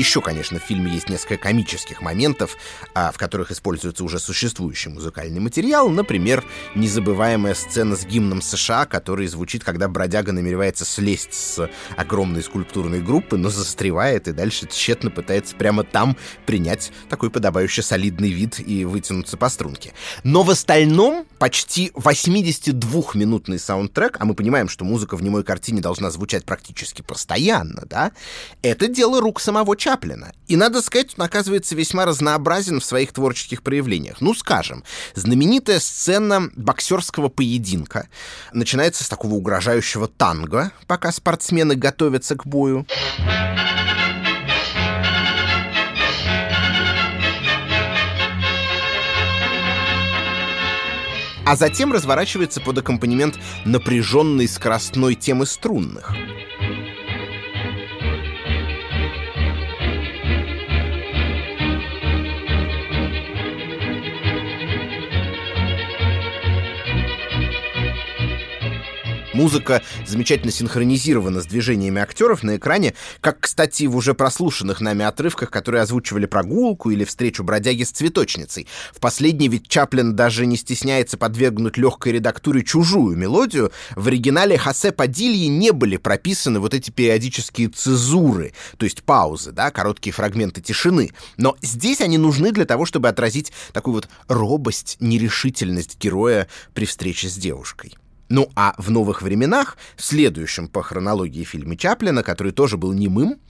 еще, 0.00 0.22
конечно, 0.22 0.58
в 0.58 0.62
фильме 0.62 0.92
есть 0.92 1.10
несколько 1.10 1.36
комических 1.36 2.00
моментов, 2.00 2.56
а, 2.94 3.12
в 3.12 3.18
которых 3.18 3.50
используется 3.50 4.02
уже 4.02 4.18
существующий 4.18 4.88
музыкальный 4.88 5.40
материал. 5.40 5.90
Например, 5.90 6.42
незабываемая 6.74 7.52
сцена 7.54 7.96
с 7.96 8.06
гимном 8.06 8.40
США, 8.40 8.86
который 8.86 9.26
звучит, 9.26 9.62
когда 9.62 9.88
бродяга 9.88 10.32
намеревается 10.32 10.86
слезть 10.86 11.34
с 11.34 11.70
огромной 11.96 12.42
скульптурной 12.42 13.02
группы, 13.02 13.36
но 13.36 13.50
застревает 13.50 14.26
и 14.26 14.32
дальше 14.32 14.66
тщетно 14.66 15.10
пытается 15.10 15.54
прямо 15.54 15.84
там 15.84 16.16
принять 16.46 16.92
такой 17.10 17.28
подобающий 17.30 17.82
солидный 17.82 18.30
вид 18.30 18.58
и 18.58 18.86
вытянуться 18.86 19.36
по 19.36 19.50
струнке. 19.50 19.92
Но 20.24 20.42
в 20.42 20.50
остальном 20.50 21.26
почти 21.38 21.92
82-минутный 21.94 23.58
саундтрек, 23.58 24.16
а 24.18 24.24
мы 24.24 24.34
понимаем, 24.34 24.70
что 24.70 24.86
музыка 24.86 25.16
в 25.18 25.22
немой 25.22 25.44
картине 25.44 25.82
должна 25.82 26.10
звучать 26.10 26.46
практически 26.46 27.02
постоянно, 27.02 27.82
да, 27.84 28.12
это 28.62 28.88
дело 28.88 29.20
рук 29.20 29.40
самого 29.40 29.76
Чаплина. 29.90 30.32
И, 30.46 30.54
надо 30.54 30.82
сказать, 30.82 31.14
он 31.18 31.24
оказывается 31.24 31.74
весьма 31.74 32.04
разнообразен 32.04 32.78
в 32.78 32.84
своих 32.84 33.12
творческих 33.12 33.64
проявлениях. 33.64 34.20
Ну, 34.20 34.34
скажем, 34.34 34.84
знаменитая 35.16 35.80
сцена 35.80 36.48
боксерского 36.54 37.28
поединка 37.28 38.08
начинается 38.52 39.02
с 39.02 39.08
такого 39.08 39.34
угрожающего 39.34 40.06
танго, 40.06 40.70
пока 40.86 41.10
спортсмены 41.10 41.74
готовятся 41.74 42.36
к 42.36 42.46
бою. 42.46 42.86
а 51.46 51.56
затем 51.56 51.92
разворачивается 51.92 52.60
под 52.60 52.78
аккомпанемент 52.78 53.36
напряженной 53.64 54.46
скоростной 54.46 55.16
темы 55.16 55.46
струнных. 55.46 56.14
Музыка 69.40 69.80
замечательно 70.06 70.52
синхронизирована 70.52 71.40
с 71.40 71.46
движениями 71.46 72.02
актеров 72.02 72.42
на 72.42 72.56
экране, 72.56 72.92
как, 73.22 73.40
кстати, 73.40 73.84
в 73.84 73.96
уже 73.96 74.12
прослушанных 74.12 74.82
нами 74.82 75.02
отрывках, 75.02 75.50
которые 75.50 75.80
озвучивали 75.80 76.26
прогулку 76.26 76.90
или 76.90 77.04
встречу 77.04 77.42
бродяги 77.42 77.84
с 77.84 77.90
цветочницей. 77.90 78.66
В 78.92 79.00
последней 79.00 79.48
ведь 79.48 79.66
Чаплин 79.66 80.14
даже 80.14 80.44
не 80.44 80.58
стесняется 80.58 81.16
подвергнуть 81.16 81.78
легкой 81.78 82.12
редактуре 82.12 82.62
чужую 82.62 83.16
мелодию. 83.16 83.72
В 83.96 84.08
оригинале 84.08 84.58
Хосе 84.58 84.92
Падильи 84.92 85.48
не 85.48 85.70
были 85.70 85.96
прописаны 85.96 86.60
вот 86.60 86.74
эти 86.74 86.90
периодические 86.90 87.68
цезуры, 87.68 88.52
то 88.76 88.84
есть 88.84 89.02
паузы, 89.04 89.52
да, 89.52 89.70
короткие 89.70 90.12
фрагменты 90.12 90.60
тишины. 90.60 91.12
Но 91.38 91.56
здесь 91.62 92.02
они 92.02 92.18
нужны 92.18 92.52
для 92.52 92.66
того, 92.66 92.84
чтобы 92.84 93.08
отразить 93.08 93.54
такую 93.72 93.94
вот 93.94 94.08
робость, 94.28 94.98
нерешительность 95.00 95.98
героя 95.98 96.46
при 96.74 96.84
встрече 96.84 97.30
с 97.30 97.36
девушкой. 97.36 97.94
Ну 98.30 98.48
а 98.54 98.74
в 98.78 98.92
«Новых 98.92 99.22
временах», 99.22 99.76
следующем 99.96 100.68
по 100.68 100.84
хронологии 100.84 101.42
фильме 101.42 101.76
Чаплина, 101.76 102.22
который 102.22 102.52
тоже 102.52 102.76
был 102.76 102.92
немым, 102.92 103.40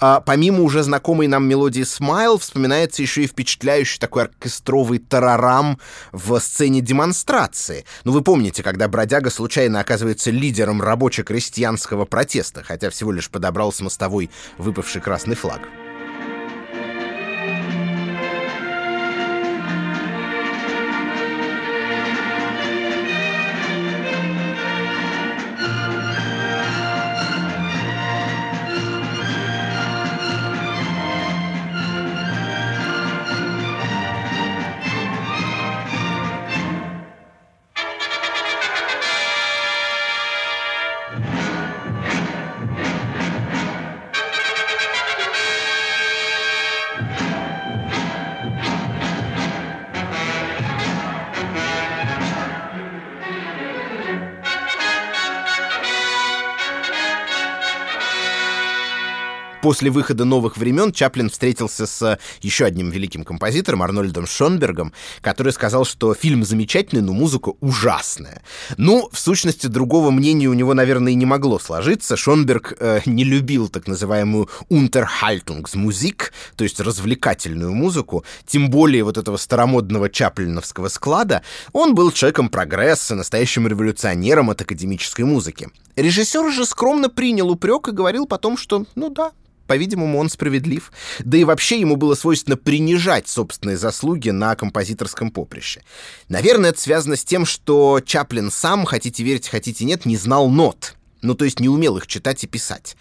а, 0.00 0.20
помимо 0.20 0.62
уже 0.62 0.82
знакомой 0.82 1.26
нам 1.26 1.46
мелодии 1.46 1.82
«Смайл», 1.82 2.38
вспоминается 2.38 3.02
еще 3.02 3.24
и 3.24 3.26
впечатляющий 3.26 4.00
такой 4.00 4.24
оркестровый 4.24 4.98
тарарам 4.98 5.78
в 6.10 6.38
сцене 6.40 6.80
демонстрации. 6.80 7.84
Ну 8.04 8.12
вы 8.12 8.22
помните, 8.22 8.62
когда 8.62 8.88
бродяга 8.88 9.28
случайно 9.28 9.78
оказывается 9.78 10.30
лидером 10.30 10.80
рабоче-крестьянского 10.80 12.06
протеста, 12.06 12.62
хотя 12.64 12.88
всего 12.88 13.12
лишь 13.12 13.28
подобрал 13.28 13.74
с 13.74 13.82
мостовой 13.82 14.30
выпавший 14.56 15.02
красный 15.02 15.36
флаг. 15.36 15.60
После 59.70 59.88
выхода 59.92 60.24
«Новых 60.24 60.56
времен» 60.56 60.90
Чаплин 60.90 61.30
встретился 61.30 61.86
с 61.86 62.18
еще 62.42 62.64
одним 62.64 62.90
великим 62.90 63.22
композитором, 63.22 63.84
Арнольдом 63.84 64.26
Шонбергом, 64.26 64.92
который 65.20 65.52
сказал, 65.52 65.84
что 65.84 66.12
фильм 66.12 66.42
замечательный, 66.42 67.02
но 67.02 67.12
музыка 67.12 67.52
ужасная. 67.60 68.42
Ну, 68.78 69.08
в 69.12 69.16
сущности, 69.20 69.68
другого 69.68 70.10
мнения 70.10 70.48
у 70.48 70.54
него, 70.54 70.74
наверное, 70.74 71.12
и 71.12 71.14
не 71.14 71.24
могло 71.24 71.60
сложиться. 71.60 72.16
Шонберг 72.16 72.78
э, 72.80 73.02
не 73.06 73.22
любил 73.22 73.68
так 73.68 73.86
называемую 73.86 74.48
«Unterhaltungsmusik», 74.70 76.32
то 76.56 76.64
есть 76.64 76.80
развлекательную 76.80 77.72
музыку, 77.72 78.24
тем 78.46 78.70
более 78.70 79.04
вот 79.04 79.18
этого 79.18 79.36
старомодного 79.36 80.10
чаплиновского 80.10 80.88
склада. 80.88 81.42
Он 81.72 81.94
был 81.94 82.10
человеком 82.10 82.48
прогресса, 82.48 83.14
настоящим 83.14 83.68
революционером 83.68 84.50
от 84.50 84.62
академической 84.62 85.22
музыки. 85.22 85.68
Режиссер 85.94 86.50
же 86.50 86.66
скромно 86.66 87.08
принял 87.08 87.48
упрек 87.48 87.86
и 87.86 87.92
говорил 87.92 88.26
потом, 88.26 88.56
что, 88.56 88.84
ну 88.96 89.10
да, 89.10 89.30
по-видимому, 89.70 90.18
он 90.18 90.28
справедлив. 90.28 90.90
Да 91.20 91.38
и 91.38 91.44
вообще 91.44 91.78
ему 91.78 91.94
было 91.94 92.16
свойственно 92.16 92.56
принижать 92.56 93.28
собственные 93.28 93.76
заслуги 93.76 94.30
на 94.30 94.56
композиторском 94.56 95.30
поприще. 95.30 95.82
Наверное, 96.28 96.70
это 96.70 96.80
связано 96.80 97.14
с 97.14 97.22
тем, 97.22 97.46
что 97.46 98.00
Чаплин 98.04 98.50
сам, 98.50 98.84
хотите 98.84 99.22
верить, 99.22 99.46
хотите 99.46 99.84
нет, 99.84 100.06
не 100.06 100.16
знал 100.16 100.50
нот. 100.50 100.96
Ну, 101.22 101.36
то 101.36 101.44
есть 101.44 101.60
не 101.60 101.68
умел 101.68 101.98
их 101.98 102.08
читать 102.08 102.42
и 102.42 102.48
писать. 102.48 102.96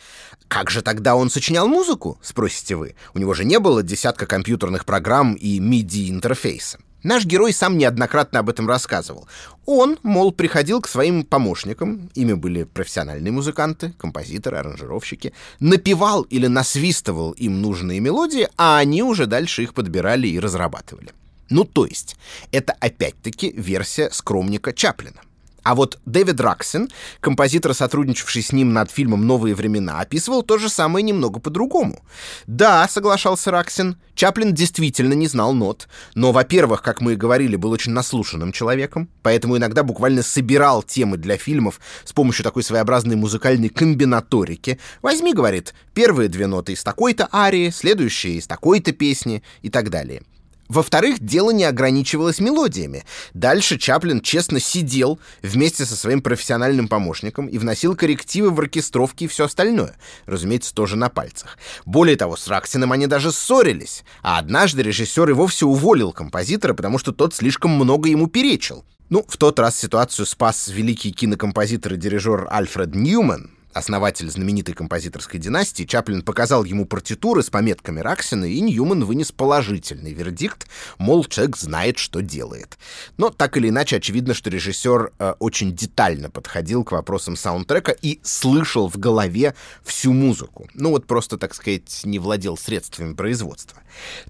Как 0.48 0.70
же 0.70 0.84
тогда 0.84 1.16
он 1.16 1.32
сочинял 1.32 1.68
музыку, 1.68 2.20
спросите 2.22 2.76
вы? 2.76 2.94
У 3.16 3.20
него 3.20 3.34
же 3.34 3.46
не 3.46 3.58
было 3.58 3.82
десятка 3.82 4.28
компьютерных 4.28 4.86
программ 4.86 5.34
и 5.34 5.60
MIDI-интерфейса. 5.60 6.78
Наш 7.04 7.26
герой 7.26 7.54
сам 7.54 7.78
неоднократно 7.78 8.40
об 8.40 8.50
этом 8.50 8.68
рассказывал. 8.68 9.28
Он, 9.66 9.98
мол, 10.04 10.32
приходил 10.32 10.82
к 10.82 10.88
своим 10.88 11.24
помощникам, 11.24 12.10
ими 12.14 12.34
были 12.34 12.64
профессиональные 12.64 13.32
музыканты, 13.32 13.94
композиторы, 13.98 14.58
аранжировщики, 14.58 15.34
напевал 15.60 16.24
или 16.24 16.48
насвистывал 16.48 17.32
им 17.32 17.62
нужные 17.62 18.00
мелодии, 18.00 18.50
а 18.58 18.78
они 18.78 19.02
уже 19.02 19.28
дальше 19.28 19.64
их 19.64 19.74
подбирали 19.74 20.28
и 20.28 20.40
разрабатывали. 20.40 21.12
Ну, 21.50 21.64
то 21.64 21.86
есть, 21.86 22.16
это 22.52 22.74
опять-таки 22.80 23.52
версия 23.52 24.10
скромника 24.12 24.74
Чаплина. 24.74 25.22
А 25.64 25.76
вот 25.76 26.00
Дэвид 26.06 26.40
Раксен, 26.40 26.90
композитор, 27.20 27.74
сотрудничавший 27.74 28.42
с 28.42 28.52
ним 28.52 28.74
над 28.74 28.92
фильмом 28.92 29.28
«Новые 29.28 29.56
времена», 29.56 30.00
описывал 30.00 30.44
то 30.44 30.58
же 30.58 30.70
самое 30.70 31.04
немного 31.04 31.40
по-другому. 31.40 32.04
Да, 32.48 32.88
соглашался 32.88 33.52
Раксен, 33.52 33.98
Чаплин 34.20 34.54
действительно 34.54 35.14
не 35.14 35.28
знал 35.28 35.54
нот, 35.54 35.88
но, 36.14 36.34
во-первых, 36.34 36.82
как 36.82 37.00
мы 37.00 37.14
и 37.14 37.16
говорили, 37.16 37.56
был 37.56 37.72
очень 37.72 37.94
наслушанным 37.94 38.52
человеком, 38.52 39.10
поэтому 39.22 39.56
иногда 39.56 39.82
буквально 39.82 40.24
собирал 40.24 40.84
темы 40.84 41.16
для 41.16 41.38
фильмов 41.38 41.80
с 42.04 42.12
помощью 42.12 42.44
такой 42.44 42.64
своеобразной 42.64 43.16
музыкальной 43.16 43.70
комбинаторики. 43.70 44.78
«Возьми,— 45.02 45.34
говорит,— 45.34 45.74
первые 45.94 46.28
две 46.28 46.48
ноты 46.48 46.74
из 46.74 46.84
такой-то 46.84 47.30
арии, 47.32 47.70
следующие 47.70 48.34
из 48.34 48.46
такой-то 48.46 48.92
песни» 48.92 49.42
и 49.62 49.70
так 49.70 49.90
далее. 49.90 50.24
Во-вторых, 50.70 51.20
дело 51.20 51.50
не 51.50 51.64
ограничивалось 51.64 52.40
мелодиями. 52.40 53.04
Дальше 53.34 53.80
Чаплин 53.80 54.22
честно 54.22 54.60
сидел 54.60 55.20
вместе 55.42 55.84
со 55.84 55.96
своим 55.96 56.22
профессиональным 56.22 56.88
помощником 56.88 57.48
и 57.48 57.58
вносил 57.58 57.96
коррективы 57.96 58.52
в 58.52 58.60
оркестровки 58.60 59.24
и 59.24 59.28
все 59.28 59.46
остальное. 59.46 59.98
Разумеется, 60.28 60.74
тоже 60.74 60.96
на 60.96 61.10
пальцах. 61.10 61.58
Более 61.86 62.16
того, 62.18 62.38
с 62.38 62.48
Раксином 62.48 62.92
они 62.92 63.08
даже 63.08 63.32
ссорились. 63.32 64.04
А 64.22 64.38
однажды 64.38 64.84
режиссер 64.84 65.32
и 65.32 65.34
вовсе 65.34 65.66
уволил 65.66 66.12
композитора, 66.12 66.76
потому 66.76 67.00
что 67.00 67.12
тот 67.14 67.34
слишком 67.34 67.72
много 67.72 68.08
ему 68.08 68.28
перечил. 68.28 68.86
Ну, 69.10 69.26
в 69.28 69.38
тот 69.38 69.58
раз 69.58 69.76
ситуацию 69.76 70.28
спас 70.28 70.68
великий 70.68 71.12
кинокомпозитор 71.12 71.94
и 71.94 71.98
дирижер 71.98 72.48
Альфред 72.52 72.94
Ньюман, 72.94 73.50
основатель 73.74 74.30
знаменитой 74.30 74.74
композиторской 74.74 75.40
династии, 75.40 75.84
Чаплин 75.84 76.22
показал 76.22 76.64
ему 76.64 76.86
партитуры 76.86 77.44
с 77.44 77.50
пометками 77.50 78.00
Раксина, 78.00 78.46
и 78.46 78.60
Ньюман 78.62 79.06
вынес 79.06 79.32
положительный 79.32 80.14
вердикт, 80.14 80.68
мол, 80.98 81.24
человек 81.26 81.58
знает, 81.58 81.98
что 81.98 82.22
делает. 82.22 82.78
Но 83.18 83.30
так 83.30 83.58
или 83.58 83.70
иначе, 83.70 83.98
очевидно, 83.98 84.34
что 84.34 84.50
режиссер 84.50 85.12
э, 85.18 85.34
очень 85.40 85.76
детально 85.76 86.30
подходил 86.30 86.84
к 86.84 86.92
вопросам 86.92 87.36
саундтрека 87.36 87.92
и 87.92 88.20
слышал 88.24 88.90
в 88.90 88.98
голове 88.98 89.54
всю 89.84 90.14
музыку. 90.14 90.68
Ну 90.74 90.90
вот 90.92 91.06
просто, 91.06 91.38
так 91.38 91.54
сказать, 91.54 92.02
не 92.04 92.20
владел 92.20 92.58
средствами 92.58 93.14
производства. 93.14 93.80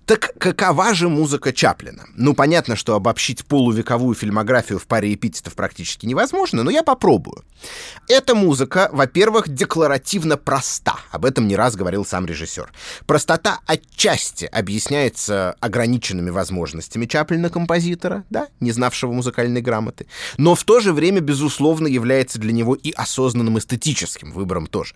Так 0.06 0.34
какова 0.38 0.94
же 0.94 1.10
музыка 1.10 1.54
Чаплина? 1.54 2.06
Ну, 2.16 2.34
понятно, 2.34 2.76
что 2.76 2.96
обобщить 2.96 3.46
полувековую 3.46 4.16
фильмографию 4.16 4.80
в 4.80 4.88
паре 4.88 5.14
эпитетов 5.14 5.56
практически 5.56 6.06
невозможно, 6.06 6.64
но 6.64 6.72
я 6.72 6.84
попробую. 6.84 7.44
Эта 8.08 8.36
музыка, 8.36 8.90
во-первых, 8.92 9.29
декларативно 9.48 10.38
проста. 10.38 10.96
Об 11.12 11.26
этом 11.26 11.48
не 11.48 11.56
раз 11.56 11.76
говорил 11.76 12.06
сам 12.06 12.26
режиссер. 12.26 12.72
Простота 13.06 13.60
отчасти 13.66 14.46
объясняется 14.46 15.56
ограниченными 15.60 16.30
возможностями 16.30 17.06
Чаплина-композитора, 17.06 18.24
да, 18.30 18.48
не 18.60 18.72
знавшего 18.72 19.12
музыкальной 19.12 19.62
грамоты, 19.62 20.08
но 20.38 20.56
в 20.56 20.64
то 20.64 20.80
же 20.80 20.94
время, 20.94 21.20
безусловно, 21.22 21.88
является 21.88 22.40
для 22.40 22.52
него 22.52 22.76
и 22.76 22.92
осознанным 22.92 23.58
эстетическим 23.58 24.32
выбором 24.32 24.68
тоже. 24.68 24.96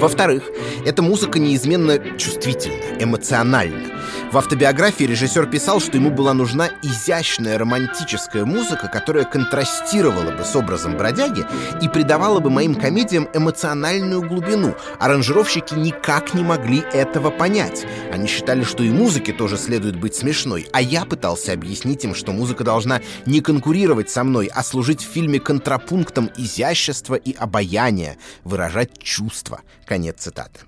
Во-вторых, 0.00 0.44
эта 0.86 1.02
музыка 1.02 1.38
неизменно 1.38 1.98
чувствительна, 2.16 3.02
эмоциональна. 3.02 4.00
В 4.32 4.38
автобиографии 4.38 5.04
режиссер 5.04 5.46
писал, 5.46 5.80
что 5.80 5.96
ему 5.96 6.10
была 6.10 6.32
нужна 6.34 6.70
изящная 6.82 7.58
романтическая 7.58 8.44
музыка, 8.44 8.88
которая 8.88 9.24
контрастировала 9.24 10.30
бы 10.30 10.44
с 10.44 10.54
образом 10.54 10.96
бродяги 10.96 11.44
и 11.82 11.88
придавала 11.88 12.38
бы 12.38 12.48
моим 12.48 12.76
комедиям 12.76 13.28
эмоциональную 13.34 14.22
глубину. 14.22 14.76
Аранжировщики 15.00 15.74
никак 15.74 16.32
не 16.32 16.44
могли 16.44 16.84
этого 16.92 17.30
понять. 17.30 17.84
Они 18.12 18.28
считали, 18.28 18.62
что 18.62 18.84
и 18.84 18.90
музыке 18.90 19.32
тоже 19.32 19.58
следует 19.58 19.96
быть 19.96 20.14
смешной, 20.14 20.68
а 20.72 20.80
я 20.80 21.04
пытался 21.04 21.52
объяснить 21.52 22.04
им, 22.04 22.14
что 22.14 22.32
музыка 22.32 22.62
должна 22.62 23.00
не 23.26 23.40
конкурировать 23.40 24.10
со 24.10 24.22
мной, 24.22 24.48
а 24.54 24.62
служить 24.62 25.02
в 25.02 25.10
фильме 25.10 25.40
контрапунктом 25.40 26.30
изящества 26.36 27.16
и 27.16 27.34
обаяния, 27.34 28.16
выражать 28.44 28.89
чувства. 28.98 29.60
Конец 29.84 30.20
цитаты. 30.20 30.60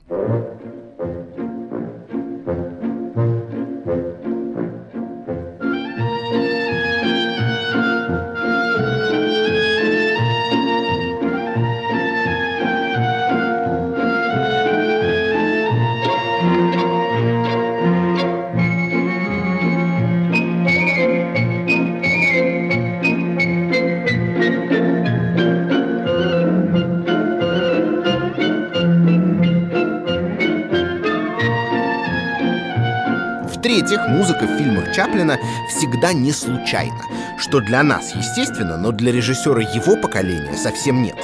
В-третьих, 33.63 34.01
музыка 34.09 34.45
в 34.45 34.59
фильмах 34.59 34.93
Чаплина 34.93 35.39
всегда 35.69 36.13
не 36.13 36.33
случайна, 36.33 37.05
что 37.39 37.61
для 37.61 37.85
нас 37.85 38.13
естественно, 38.13 38.77
но 38.77 38.91
для 38.91 39.13
режиссера 39.13 39.61
его 39.61 39.95
поколения 39.95 40.57
совсем 40.57 41.01
нет. 41.01 41.15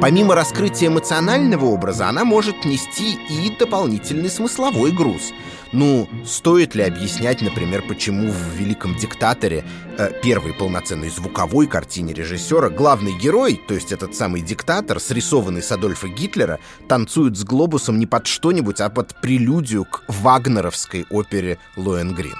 Помимо 0.00 0.34
раскрытия 0.34 0.88
эмоционального 0.88 1.66
образа, 1.66 2.08
она 2.08 2.24
может 2.24 2.64
нести 2.64 3.16
и 3.30 3.56
дополнительный 3.56 4.28
смысловой 4.28 4.90
груз— 4.90 5.32
ну, 5.74 6.08
стоит 6.24 6.76
ли 6.76 6.84
объяснять, 6.84 7.42
например, 7.42 7.82
почему 7.82 8.30
в 8.30 8.54
«Великом 8.54 8.94
диктаторе» 8.94 9.64
э, 9.98 10.20
первой 10.22 10.54
полноценной 10.54 11.10
звуковой 11.10 11.66
картине 11.66 12.14
режиссера 12.14 12.70
главный 12.70 13.12
герой, 13.18 13.60
то 13.66 13.74
есть 13.74 13.90
этот 13.90 14.14
самый 14.14 14.40
диктатор, 14.40 15.00
срисованный 15.00 15.62
с 15.62 15.72
Адольфа 15.72 16.06
Гитлера, 16.06 16.60
танцует 16.88 17.36
с 17.36 17.42
глобусом 17.42 17.98
не 17.98 18.06
под 18.06 18.26
что-нибудь, 18.26 18.80
а 18.80 18.88
под 18.88 19.20
прелюдию 19.20 19.84
к 19.84 20.04
вагнеровской 20.06 21.06
опере 21.10 21.58
«Лоенгрин». 21.76 22.36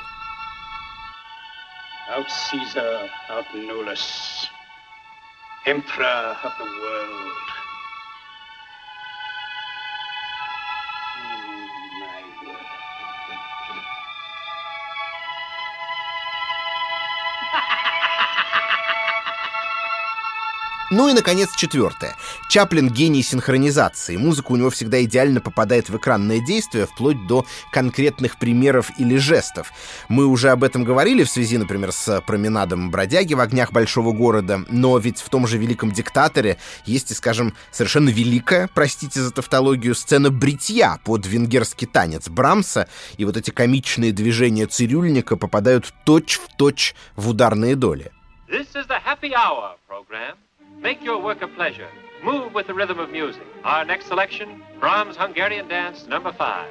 Out 2.17 2.29
Caesar, 2.29 3.09
out 3.31 3.47
Nolus, 3.57 4.47
Emperor 5.67 6.37
of 6.45 6.53
the 6.61 6.65
world. 6.81 7.44
Ну 20.97 21.09
и, 21.09 21.13
наконец, 21.13 21.51
четвертое. 21.57 22.15
Чаплин— 22.49 22.89
гений 22.91 23.25
синхронизации. 23.25 24.17
Музыка 24.17 24.53
у 24.53 24.57
него 24.57 24.71
всегда 24.71 25.03
идеально 25.03 25.41
попадает 25.41 25.89
в 25.89 25.97
экранное 25.97 26.39
действие, 26.39 26.87
вплоть 26.87 27.27
до 27.27 27.45
конкретных 27.73 28.39
примеров 28.39 28.93
или 28.97 29.17
жестов. 29.17 29.73
Мы 30.09 30.25
уже 30.25 30.51
об 30.51 30.63
этом 30.63 30.85
говорили 30.85 31.25
в 31.25 31.29
связи, 31.29 31.59
например, 31.59 31.91
с 31.91 32.21
променадом 32.21 32.93
бродяги 32.93 33.35
в 33.35 33.41
огнях 33.41 33.73
большого 33.73 34.13
города, 34.13 34.65
но 34.69 34.97
ведь 34.99 35.19
в 35.19 35.29
том 35.31 35.49
же 35.49 35.59
«Великом 35.59 35.91
диктаторе» 35.91 36.59
есть 36.87 37.11
и, 37.11 37.15
скажем, 37.15 37.55
совершенно 37.73 38.11
великая, 38.11 38.71
простите 38.73 39.21
за 39.21 39.33
тавтологию, 39.33 39.97
сцена 39.97 40.31
бритья 40.31 41.01
под 41.05 41.27
венгерский 41.27 41.87
танец 41.87 42.29
Брамса, 42.29 42.87
и 43.17 43.25
вот 43.25 43.37
эти 43.37 43.51
комичные 43.51 44.13
движения 44.13 44.69
цирюльника 44.69 45.37
попадают 45.37 45.93
точь-в-точь 46.05 46.55
точь 46.57 46.95
в 47.17 47.31
ударные 47.31 47.75
доли. 47.75 48.13
This 48.49 48.69
is 48.77 48.87
the 48.87 49.01
happy 49.05 49.33
hour 49.33 49.75
program. 49.89 50.37
Make 50.85 51.03
your 51.03 51.19
work 51.19 51.41
a 51.41 51.49
pleasure. 51.49 51.89
Move 52.23 52.53
with 52.53 52.67
the 52.67 52.75
rhythm 52.75 52.99
of 52.99 53.09
music. 53.09 53.47
Our 53.65 53.87
next 53.87 54.05
selection, 54.05 54.63
Brahms' 54.79 55.17
Hungarian 55.17 55.67
Dance, 55.67 56.07
number 56.07 56.31
five. 56.31 56.69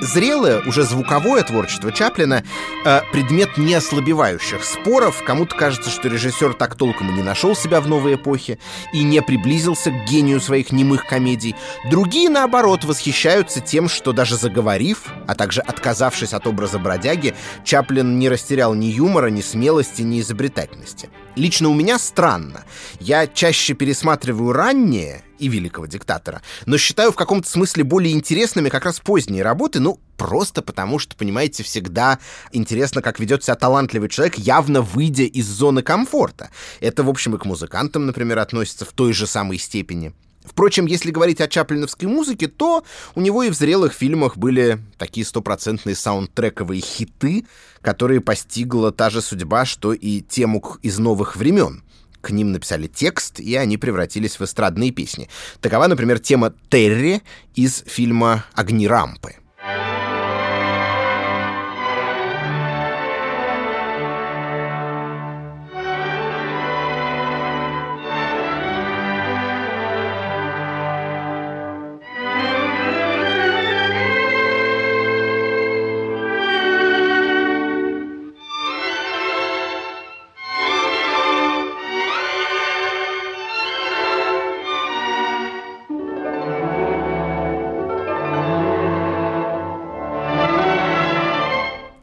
Зрелое, 0.00 0.62
уже 0.66 0.84
звуковое 0.84 1.42
творчество 1.42 1.92
Чаплина 1.92 2.42
э, 2.84 3.00
предмет 3.12 3.58
неослабевающих 3.58 4.64
споров. 4.64 5.22
Кому-то 5.24 5.54
кажется, 5.54 5.90
что 5.90 6.08
режиссер 6.08 6.54
так 6.54 6.74
толком 6.74 7.10
и 7.10 7.12
не 7.12 7.22
нашел 7.22 7.54
себя 7.54 7.80
в 7.80 7.88
новой 7.88 8.14
эпохе 8.14 8.58
и 8.92 9.02
не 9.02 9.20
приблизился 9.20 9.90
к 9.90 10.04
гению 10.06 10.40
своих 10.40 10.72
немых 10.72 11.06
комедий. 11.06 11.54
Другие, 11.90 12.30
наоборот, 12.30 12.84
восхищаются 12.84 13.60
тем, 13.60 13.88
что 13.88 14.12
даже 14.12 14.36
заговорив, 14.36 15.04
а 15.30 15.36
также 15.36 15.60
отказавшись 15.60 16.32
от 16.32 16.48
образа 16.48 16.80
бродяги, 16.80 17.36
Чаплин 17.62 18.18
не 18.18 18.28
растерял 18.28 18.74
ни 18.74 18.86
юмора, 18.86 19.28
ни 19.28 19.42
смелости, 19.42 20.02
ни 20.02 20.20
изобретательности. 20.20 21.08
Лично 21.36 21.68
у 21.68 21.74
меня 21.74 22.00
странно. 22.00 22.64
Я 22.98 23.28
чаще 23.28 23.74
пересматриваю 23.74 24.52
ранние 24.52 25.22
и 25.38 25.46
великого 25.46 25.86
диктатора, 25.86 26.42
но 26.66 26.78
считаю 26.78 27.12
в 27.12 27.14
каком-то 27.14 27.48
смысле 27.48 27.84
более 27.84 28.12
интересными 28.12 28.70
как 28.70 28.84
раз 28.84 28.98
поздние 28.98 29.44
работы, 29.44 29.78
ну, 29.78 30.00
просто 30.16 30.62
потому 30.62 30.98
что, 30.98 31.14
понимаете, 31.14 31.62
всегда 31.62 32.18
интересно, 32.50 33.00
как 33.00 33.20
ведет 33.20 33.44
себя 33.44 33.54
талантливый 33.54 34.08
человек, 34.08 34.34
явно 34.36 34.82
выйдя 34.82 35.22
из 35.22 35.46
зоны 35.46 35.82
комфорта. 35.82 36.50
Это, 36.80 37.04
в 37.04 37.08
общем, 37.08 37.36
и 37.36 37.38
к 37.38 37.44
музыкантам, 37.44 38.04
например, 38.04 38.40
относится 38.40 38.84
в 38.84 38.90
той 38.90 39.12
же 39.12 39.28
самой 39.28 39.58
степени. 39.58 40.12
Впрочем, 40.50 40.86
если 40.86 41.12
говорить 41.12 41.40
о 41.40 41.46
чаплиновской 41.46 42.08
музыке, 42.08 42.48
то 42.48 42.82
у 43.14 43.20
него 43.20 43.44
и 43.44 43.50
в 43.50 43.54
зрелых 43.54 43.92
фильмах 43.92 44.36
были 44.36 44.80
такие 44.98 45.24
стопроцентные 45.24 45.94
саундтрековые 45.94 46.82
хиты, 46.82 47.46
которые 47.82 48.20
постигла 48.20 48.90
та 48.90 49.10
же 49.10 49.22
судьба, 49.22 49.64
что 49.64 49.92
и 49.92 50.20
тему 50.20 50.60
из 50.82 50.98
новых 50.98 51.36
времен. 51.36 51.84
К 52.20 52.30
ним 52.30 52.50
написали 52.50 52.88
текст, 52.88 53.38
и 53.38 53.54
они 53.54 53.78
превратились 53.78 54.40
в 54.40 54.42
эстрадные 54.42 54.90
песни. 54.90 55.28
Такова, 55.60 55.86
например, 55.86 56.18
тема 56.18 56.52
Терри 56.68 57.22
из 57.54 57.84
фильма 57.86 58.44
«Огни 58.54 58.88
рампы». 58.88 59.36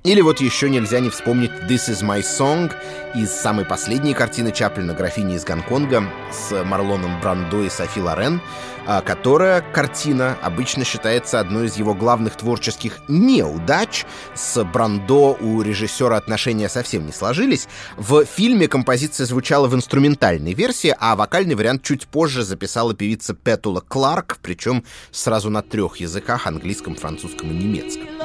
Или 0.07 0.21
вот 0.21 0.39
еще 0.39 0.69
нельзя 0.69 1.01
не 1.01 1.09
вспомнить 1.09 1.51
«This 1.67 1.89
is 1.89 2.01
my 2.01 2.21
song» 2.21 2.73
из 3.13 3.29
самой 3.29 3.65
последней 3.65 4.13
картины 4.13 4.53
Чаплина 4.53 4.93
«Графини 4.93 5.35
из 5.35 5.43
Гонконга» 5.43 6.01
с 6.31 6.63
Марлоном 6.63 7.19
Брандо 7.19 7.61
и 7.61 7.69
Софи 7.69 7.99
Лорен, 7.99 8.39
а, 8.85 9.01
которая 9.01 9.59
картина 9.59 10.37
обычно 10.41 10.85
считается 10.85 11.41
одной 11.41 11.65
из 11.65 11.75
его 11.75 11.93
главных 11.93 12.37
творческих 12.37 12.99
неудач. 13.09 14.05
С 14.33 14.63
Брандо 14.63 15.35
у 15.41 15.61
режиссера 15.61 16.15
отношения 16.15 16.69
совсем 16.69 17.05
не 17.05 17.11
сложились. 17.11 17.67
В 17.97 18.23
фильме 18.23 18.69
композиция 18.69 19.25
звучала 19.25 19.67
в 19.67 19.75
инструментальной 19.75 20.53
версии, 20.53 20.95
а 20.97 21.17
вокальный 21.17 21.55
вариант 21.55 21.83
чуть 21.83 22.07
позже 22.07 22.45
записала 22.45 22.93
певица 22.93 23.33
Петула 23.33 23.81
Кларк, 23.81 24.37
причем 24.41 24.85
сразу 25.11 25.49
на 25.49 25.61
трех 25.61 25.97
языках— 25.97 26.45
английском, 26.47 26.95
французском 26.95 27.51
и 27.51 27.55
немецком. 27.55 28.16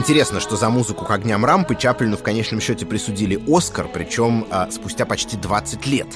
Интересно, 0.00 0.40
что 0.40 0.56
за 0.56 0.70
музыку 0.70 1.04
к 1.04 1.10
огням 1.10 1.44
рампы 1.44 1.74
Чаплину 1.74 2.16
в 2.16 2.22
конечном 2.22 2.58
счете 2.58 2.86
присудили 2.86 3.38
Оскар, 3.46 3.86
причем 3.86 4.46
а, 4.50 4.70
спустя 4.70 5.04
почти 5.04 5.36
20 5.36 5.86
лет. 5.86 6.06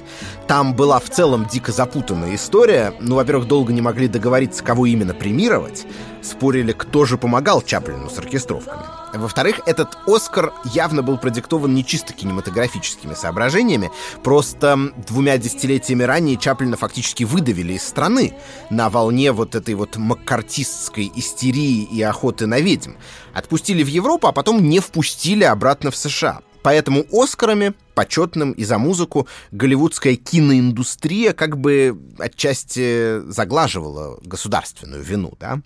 Там 0.46 0.74
была 0.74 0.98
в 0.98 1.10
целом 1.10 1.44
дико 1.44 1.70
запутанная 1.70 2.34
история. 2.34 2.94
Ну, 2.98 3.16
во-первых, 3.16 3.46
долго 3.46 3.74
не 3.74 3.82
могли 3.82 4.08
договориться, 4.08 4.64
кого 4.64 4.86
именно 4.86 5.12
премировать. 5.12 5.86
Спорили, 6.22 6.72
кто 6.72 7.04
же 7.04 7.18
помогал 7.18 7.60
Чаплину 7.60 8.08
с 8.08 8.18
оркестровками. 8.18 9.03
Во-вторых, 9.14 9.60
этот 9.66 9.96
«Оскар» 10.08 10.52
явно 10.64 11.02
был 11.02 11.18
продиктован 11.18 11.72
не 11.72 11.84
чисто 11.84 12.12
кинематографическими 12.12 13.14
соображениями, 13.14 13.92
просто 14.24 14.92
двумя 15.06 15.38
десятилетиями 15.38 16.02
ранее 16.02 16.36
Чаплина 16.36 16.76
фактически 16.76 17.22
выдавили 17.22 17.74
из 17.74 17.86
страны 17.86 18.34
на 18.70 18.90
волне 18.90 19.30
вот 19.30 19.54
этой 19.54 19.74
вот 19.74 19.96
маккартистской 19.96 21.12
истерии 21.14 21.84
и 21.84 22.02
охоты 22.02 22.46
на 22.46 22.58
ведьм. 22.58 22.94
Отпустили 23.32 23.84
в 23.84 23.88
Европу, 23.88 24.26
а 24.26 24.32
потом 24.32 24.68
не 24.68 24.80
впустили 24.80 25.44
обратно 25.44 25.92
в 25.92 25.96
США. 25.96 26.40
Поэтому 26.64 27.04
Оскарами, 27.12 27.74
почетным 27.94 28.52
и 28.52 28.64
за 28.64 28.78
музыку, 28.78 29.28
голливудская 29.52 30.16
киноиндустрия 30.16 31.34
как 31.34 31.58
бы 31.58 32.00
отчасти 32.18 33.20
заглаживала 33.30 34.18
государственную 34.22 35.02
вину, 35.02 35.34
да? 35.38 35.60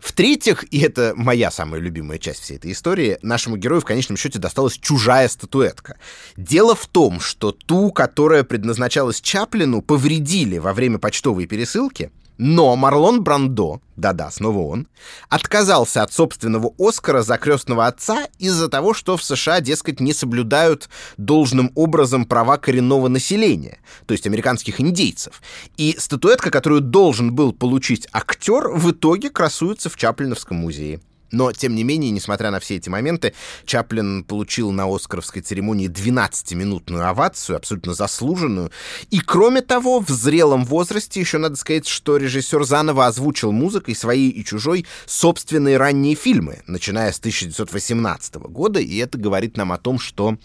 В-третьих, 0.00 0.64
и 0.72 0.78
это 0.78 1.14
моя 1.16 1.50
самая 1.50 1.80
любимая 1.80 2.18
часть 2.18 2.42
всей 2.42 2.58
этой 2.58 2.70
истории, 2.70 3.18
нашему 3.22 3.56
герою 3.56 3.80
в 3.80 3.84
конечном 3.84 4.16
счете 4.16 4.38
досталась 4.38 4.78
чужая 4.78 5.28
статуэтка. 5.28 5.98
Дело 6.36 6.76
в 6.76 6.86
том, 6.86 7.18
что 7.18 7.50
ту, 7.50 7.90
которая 7.90 8.44
предназначалась 8.44 9.20
Чаплину, 9.20 9.82
повредили 9.82 10.58
во 10.58 10.72
время 10.72 10.98
почтовой 10.98 11.46
пересылки, 11.46 12.12
но 12.38 12.76
Марлон 12.76 13.22
Брандо, 13.22 13.80
да-да, 13.96 14.30
снова 14.30 14.60
он, 14.66 14.88
отказался 15.28 16.02
от 16.02 16.12
собственного 16.12 16.72
Оскара 16.78 17.22
за 17.22 17.38
крестного 17.38 17.86
отца 17.86 18.26
из-за 18.38 18.68
того, 18.68 18.94
что 18.94 19.16
в 19.16 19.24
США, 19.24 19.60
дескать, 19.60 20.00
не 20.00 20.12
соблюдают 20.12 20.88
должным 21.16 21.72
образом 21.74 22.26
права 22.26 22.58
коренного 22.58 23.08
населения, 23.08 23.78
то 24.06 24.12
есть 24.12 24.26
американских 24.26 24.80
индейцев. 24.80 25.42
И 25.76 25.96
статуэтка, 25.98 26.50
которую 26.50 26.82
должен 26.82 27.34
был 27.34 27.52
получить 27.52 28.08
актер, 28.12 28.68
в 28.68 28.90
итоге 28.90 29.30
красуется 29.30 29.88
в 29.88 29.96
Чаплиновском 29.96 30.58
музее. 30.58 31.00
Но, 31.36 31.52
тем 31.52 31.74
не 31.74 31.84
менее, 31.84 32.10
несмотря 32.12 32.50
на 32.50 32.60
все 32.60 32.76
эти 32.76 32.88
моменты, 32.88 33.34
Чаплин 33.66 34.24
получил 34.24 34.70
на 34.72 34.86
Оскаровской 34.86 35.42
церемонии 35.42 35.86
12-минутную 35.86 37.06
овацию, 37.06 37.56
абсолютно 37.56 37.92
заслуженную. 37.92 38.70
И, 39.10 39.20
кроме 39.20 39.60
того, 39.60 40.00
в 40.00 40.08
зрелом 40.08 40.64
возрасте 40.64 41.20
еще 41.20 41.36
надо 41.36 41.56
сказать, 41.56 41.86
что 41.86 42.16
режиссер 42.16 42.64
заново 42.64 43.06
озвучил 43.06 43.52
музыкой 43.52 43.94
своей 43.94 44.30
и 44.30 44.42
чужой 44.46 44.86
собственные 45.04 45.76
ранние 45.76 46.14
фильмы, 46.14 46.62
начиная 46.66 47.12
с 47.12 47.18
1918 47.18 48.36
года, 48.36 48.80
и 48.80 48.96
это 48.96 49.18
говорит 49.18 49.58
нам 49.58 49.72
о 49.72 49.78
том, 49.78 49.98
что 49.98 50.38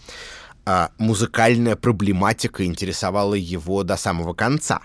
а, 0.64 0.90
музыкальная 0.98 1.74
проблематика 1.74 2.64
интересовала 2.66 3.34
его 3.34 3.82
до 3.82 3.96
самого 3.96 4.34
конца. 4.34 4.82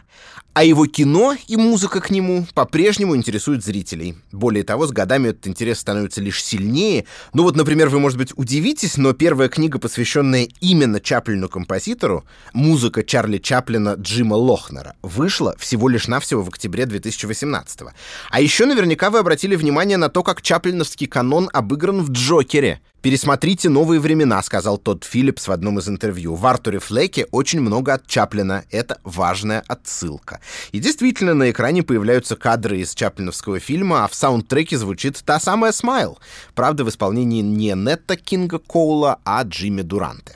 А 0.57 0.63
его 0.63 0.87
кино 0.87 1.35
и 1.45 1.55
музыка 1.55 2.01
к 2.01 2.09
нему 2.09 2.47
по-прежнему 2.55 3.15
интересуют 3.15 3.63
зрителей. 3.63 4.15
Более 4.31 4.63
того, 4.63 4.87
с 4.87 4.91
годами 4.91 5.27
этот 5.27 5.45
интерес 5.45 5.77
становится 5.77 6.19
лишь 6.19 6.43
сильнее. 6.43 7.05
Ну 7.33 7.43
вот, 7.43 7.55
например, 7.55 7.89
вы, 7.89 7.99
может 7.99 8.17
быть, 8.17 8.33
удивитесь, 8.35 8.97
но 8.97 9.13
первая 9.13 9.49
книга, 9.49 9.77
посвященная 9.77 10.47
именно 10.59 10.99
Чаплину-композитору, 10.99 12.25
музыка 12.53 13.03
Чарли 13.03 13.37
Чаплина 13.37 13.97
Джима 13.99 14.33
Лохнера, 14.33 14.95
вышла 15.03 15.55
всего 15.59 15.89
лишь 15.89 16.07
навсего 16.07 16.41
в 16.41 16.49
октябре 16.49 16.87
2018 16.87 17.81
-го. 17.81 17.91
А 18.31 18.41
еще 18.41 18.65
наверняка 18.65 19.11
вы 19.11 19.19
обратили 19.19 19.55
внимание 19.55 19.97
на 19.97 20.09
то, 20.09 20.23
как 20.23 20.41
чаплиновский 20.41 21.05
канон 21.05 21.51
обыгран 21.53 22.01
в 22.01 22.09
«Джокере», 22.09 22.81
«Пересмотрите 23.07 23.69
новые 23.69 24.01
времена»,— 24.01 24.43
сказал 24.43 24.77
Тодд 24.77 25.05
Филлипс 25.05 25.47
в 25.47 25.53
одном 25.53 25.79
из 25.79 25.87
интервью. 25.87 26.35
В 26.35 26.45
Артуре 26.45 26.79
Флеке 26.79 27.25
очень 27.31 27.61
много 27.61 27.93
от 27.93 28.05
Чаплина. 28.05 28.65
Это 28.69 28.99
важная 29.05 29.63
отсылка. 29.65 30.41
И 30.73 30.79
действительно, 30.79 31.33
на 31.33 31.49
экране 31.49 31.83
появляются 31.83 32.35
кадры 32.35 32.79
из 32.79 32.93
чаплиновского 32.93 33.61
фильма, 33.61 34.03
а 34.03 34.09
в 34.09 34.13
саундтреке 34.13 34.77
звучит 34.77 35.23
та 35.23 35.39
самая 35.39 35.71
«Smile». 35.71 36.19
Правда, 36.53 36.83
в 36.83 36.89
исполнении 36.89 37.41
не 37.41 37.75
Нэта 37.75 38.17
Кинга 38.17 38.59
Коула, 38.59 39.19
а 39.23 39.41
Джимми 39.43 39.83
Дуранте. 39.83 40.35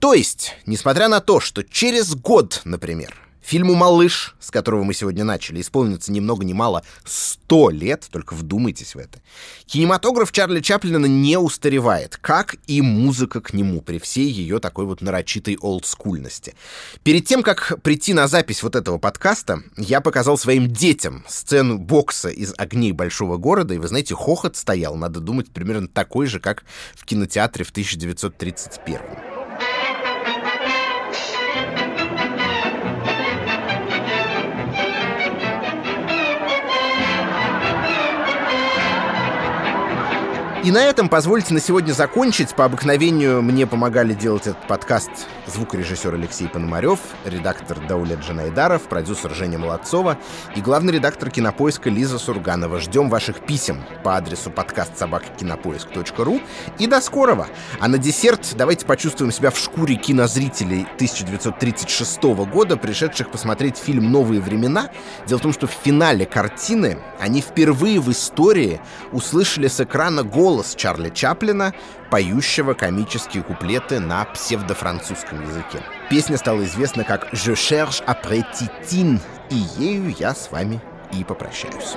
То 0.00 0.12
есть, 0.12 0.56
несмотря 0.66 1.06
на 1.06 1.20
то, 1.20 1.38
что 1.38 1.62
через 1.62 2.16
год, 2.16 2.62
например, 2.64 3.21
Фильму 3.42 3.74
«Малыш», 3.74 4.34
с 4.40 4.50
которого 4.50 4.84
мы 4.84 4.94
сегодня 4.94 5.24
начали, 5.24 5.60
исполнится 5.60 6.12
ни 6.12 6.20
много 6.20 6.44
ни 6.44 6.52
мало 6.52 6.84
сто 7.04 7.70
лет, 7.70 8.06
только 8.10 8.34
вдумайтесь 8.34 8.94
в 8.94 8.98
это. 8.98 9.20
Кинематограф 9.66 10.32
Чарли 10.32 10.60
Чаплина 10.60 11.06
не 11.06 11.36
устаревает, 11.36 12.16
как 12.16 12.56
и 12.66 12.80
музыка 12.80 13.40
к 13.40 13.52
нему, 13.52 13.80
при 13.80 13.98
всей 13.98 14.30
ее 14.30 14.60
такой 14.60 14.86
вот 14.86 15.00
нарочитой 15.00 15.58
олдскульности. 15.60 16.54
Перед 17.02 17.26
тем, 17.26 17.42
как 17.42 17.80
прийти 17.82 18.14
на 18.14 18.28
запись 18.28 18.62
вот 18.62 18.76
этого 18.76 18.98
подкаста, 18.98 19.62
я 19.76 20.00
показал 20.00 20.38
своим 20.38 20.68
детям 20.68 21.24
сцену 21.28 21.78
бокса 21.78 22.28
из 22.28 22.54
«Огней 22.56 22.92
большого 22.92 23.36
города», 23.36 23.74
и 23.74 23.78
вы 23.78 23.88
знаете, 23.88 24.14
хохот 24.14 24.56
стоял, 24.56 24.94
надо 24.94 25.20
думать, 25.20 25.50
примерно 25.50 25.88
такой 25.88 26.26
же, 26.26 26.38
как 26.38 26.64
в 26.94 27.04
кинотеатре 27.04 27.64
в 27.64 27.70
1931 27.70 29.31
И 40.64 40.70
на 40.70 40.80
этом 40.84 41.08
позвольте 41.08 41.52
на 41.54 41.60
сегодня 41.60 41.92
закончить. 41.92 42.54
По 42.54 42.66
обыкновению 42.66 43.42
мне 43.42 43.66
помогали 43.66 44.14
делать 44.14 44.46
этот 44.46 44.64
подкаст 44.68 45.10
звукорежиссер 45.48 46.14
Алексей 46.14 46.46
Пономарев, 46.46 47.00
редактор 47.24 47.80
Даулет 47.88 48.20
Джанайдаров, 48.20 48.82
продюсер 48.82 49.34
Женя 49.34 49.58
Молодцова 49.58 50.18
и 50.54 50.60
главный 50.60 50.92
редактор 50.92 51.30
кинопоиска 51.30 51.90
Лиза 51.90 52.16
Сурганова. 52.16 52.78
Ждем 52.78 53.10
ваших 53.10 53.44
писем 53.44 53.82
по 54.04 54.16
адресу 54.16 54.52
подкаст 54.52 54.96
собакакинопоиск.ру 54.98 56.40
и 56.78 56.86
до 56.86 57.00
скорого. 57.00 57.48
А 57.80 57.88
на 57.88 57.98
десерт 57.98 58.54
давайте 58.56 58.86
почувствуем 58.86 59.32
себя 59.32 59.50
в 59.50 59.58
шкуре 59.58 59.96
кинозрителей 59.96 60.82
1936 60.94 62.22
года, 62.22 62.76
пришедших 62.76 63.32
посмотреть 63.32 63.78
фильм 63.78 64.12
«Новые 64.12 64.40
времена». 64.40 64.90
Дело 65.26 65.40
в 65.40 65.42
том, 65.42 65.52
что 65.52 65.66
в 65.66 65.72
финале 65.72 66.24
картины 66.24 66.98
они 67.18 67.40
впервые 67.40 67.98
в 67.98 68.12
истории 68.12 68.80
услышали 69.10 69.66
с 69.66 69.80
экрана 69.80 70.22
голос 70.22 70.51
голос 70.52 70.74
Чарли 70.76 71.08
Чаплина, 71.08 71.72
поющего 72.10 72.74
комические 72.74 73.42
куплеты 73.42 74.00
на 74.00 74.26
псевдофранцузском 74.26 75.42
языке. 75.42 75.82
Песня 76.10 76.36
стала 76.36 76.62
известна 76.64 77.04
как 77.04 77.32
«Je 77.32 77.54
cherche 77.54 78.02
après 78.06 78.44
Titine», 78.52 79.18
и 79.48 79.56
ею 79.82 80.14
я 80.18 80.34
с 80.34 80.50
вами 80.50 80.78
и 81.18 81.24
попрощаюсь. 81.24 81.96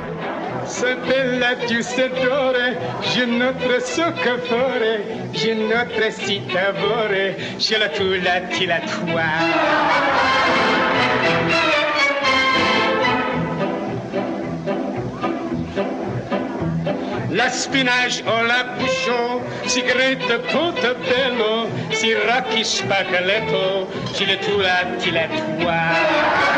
La 17.35 17.43
l'aspinage 17.43 18.23
o 18.25 18.43
bouchon, 18.77 19.41
si 19.65 19.81
grete 19.81 20.39
portobello, 20.39 21.67
si 21.91 22.13
rocchi 22.13 22.63
spaccaletto, 22.63 23.89
si 24.13 24.25
le 24.25 24.37
tula, 24.39 24.85
ti 24.97 25.11
la 25.11 25.27
tua. 25.27 26.54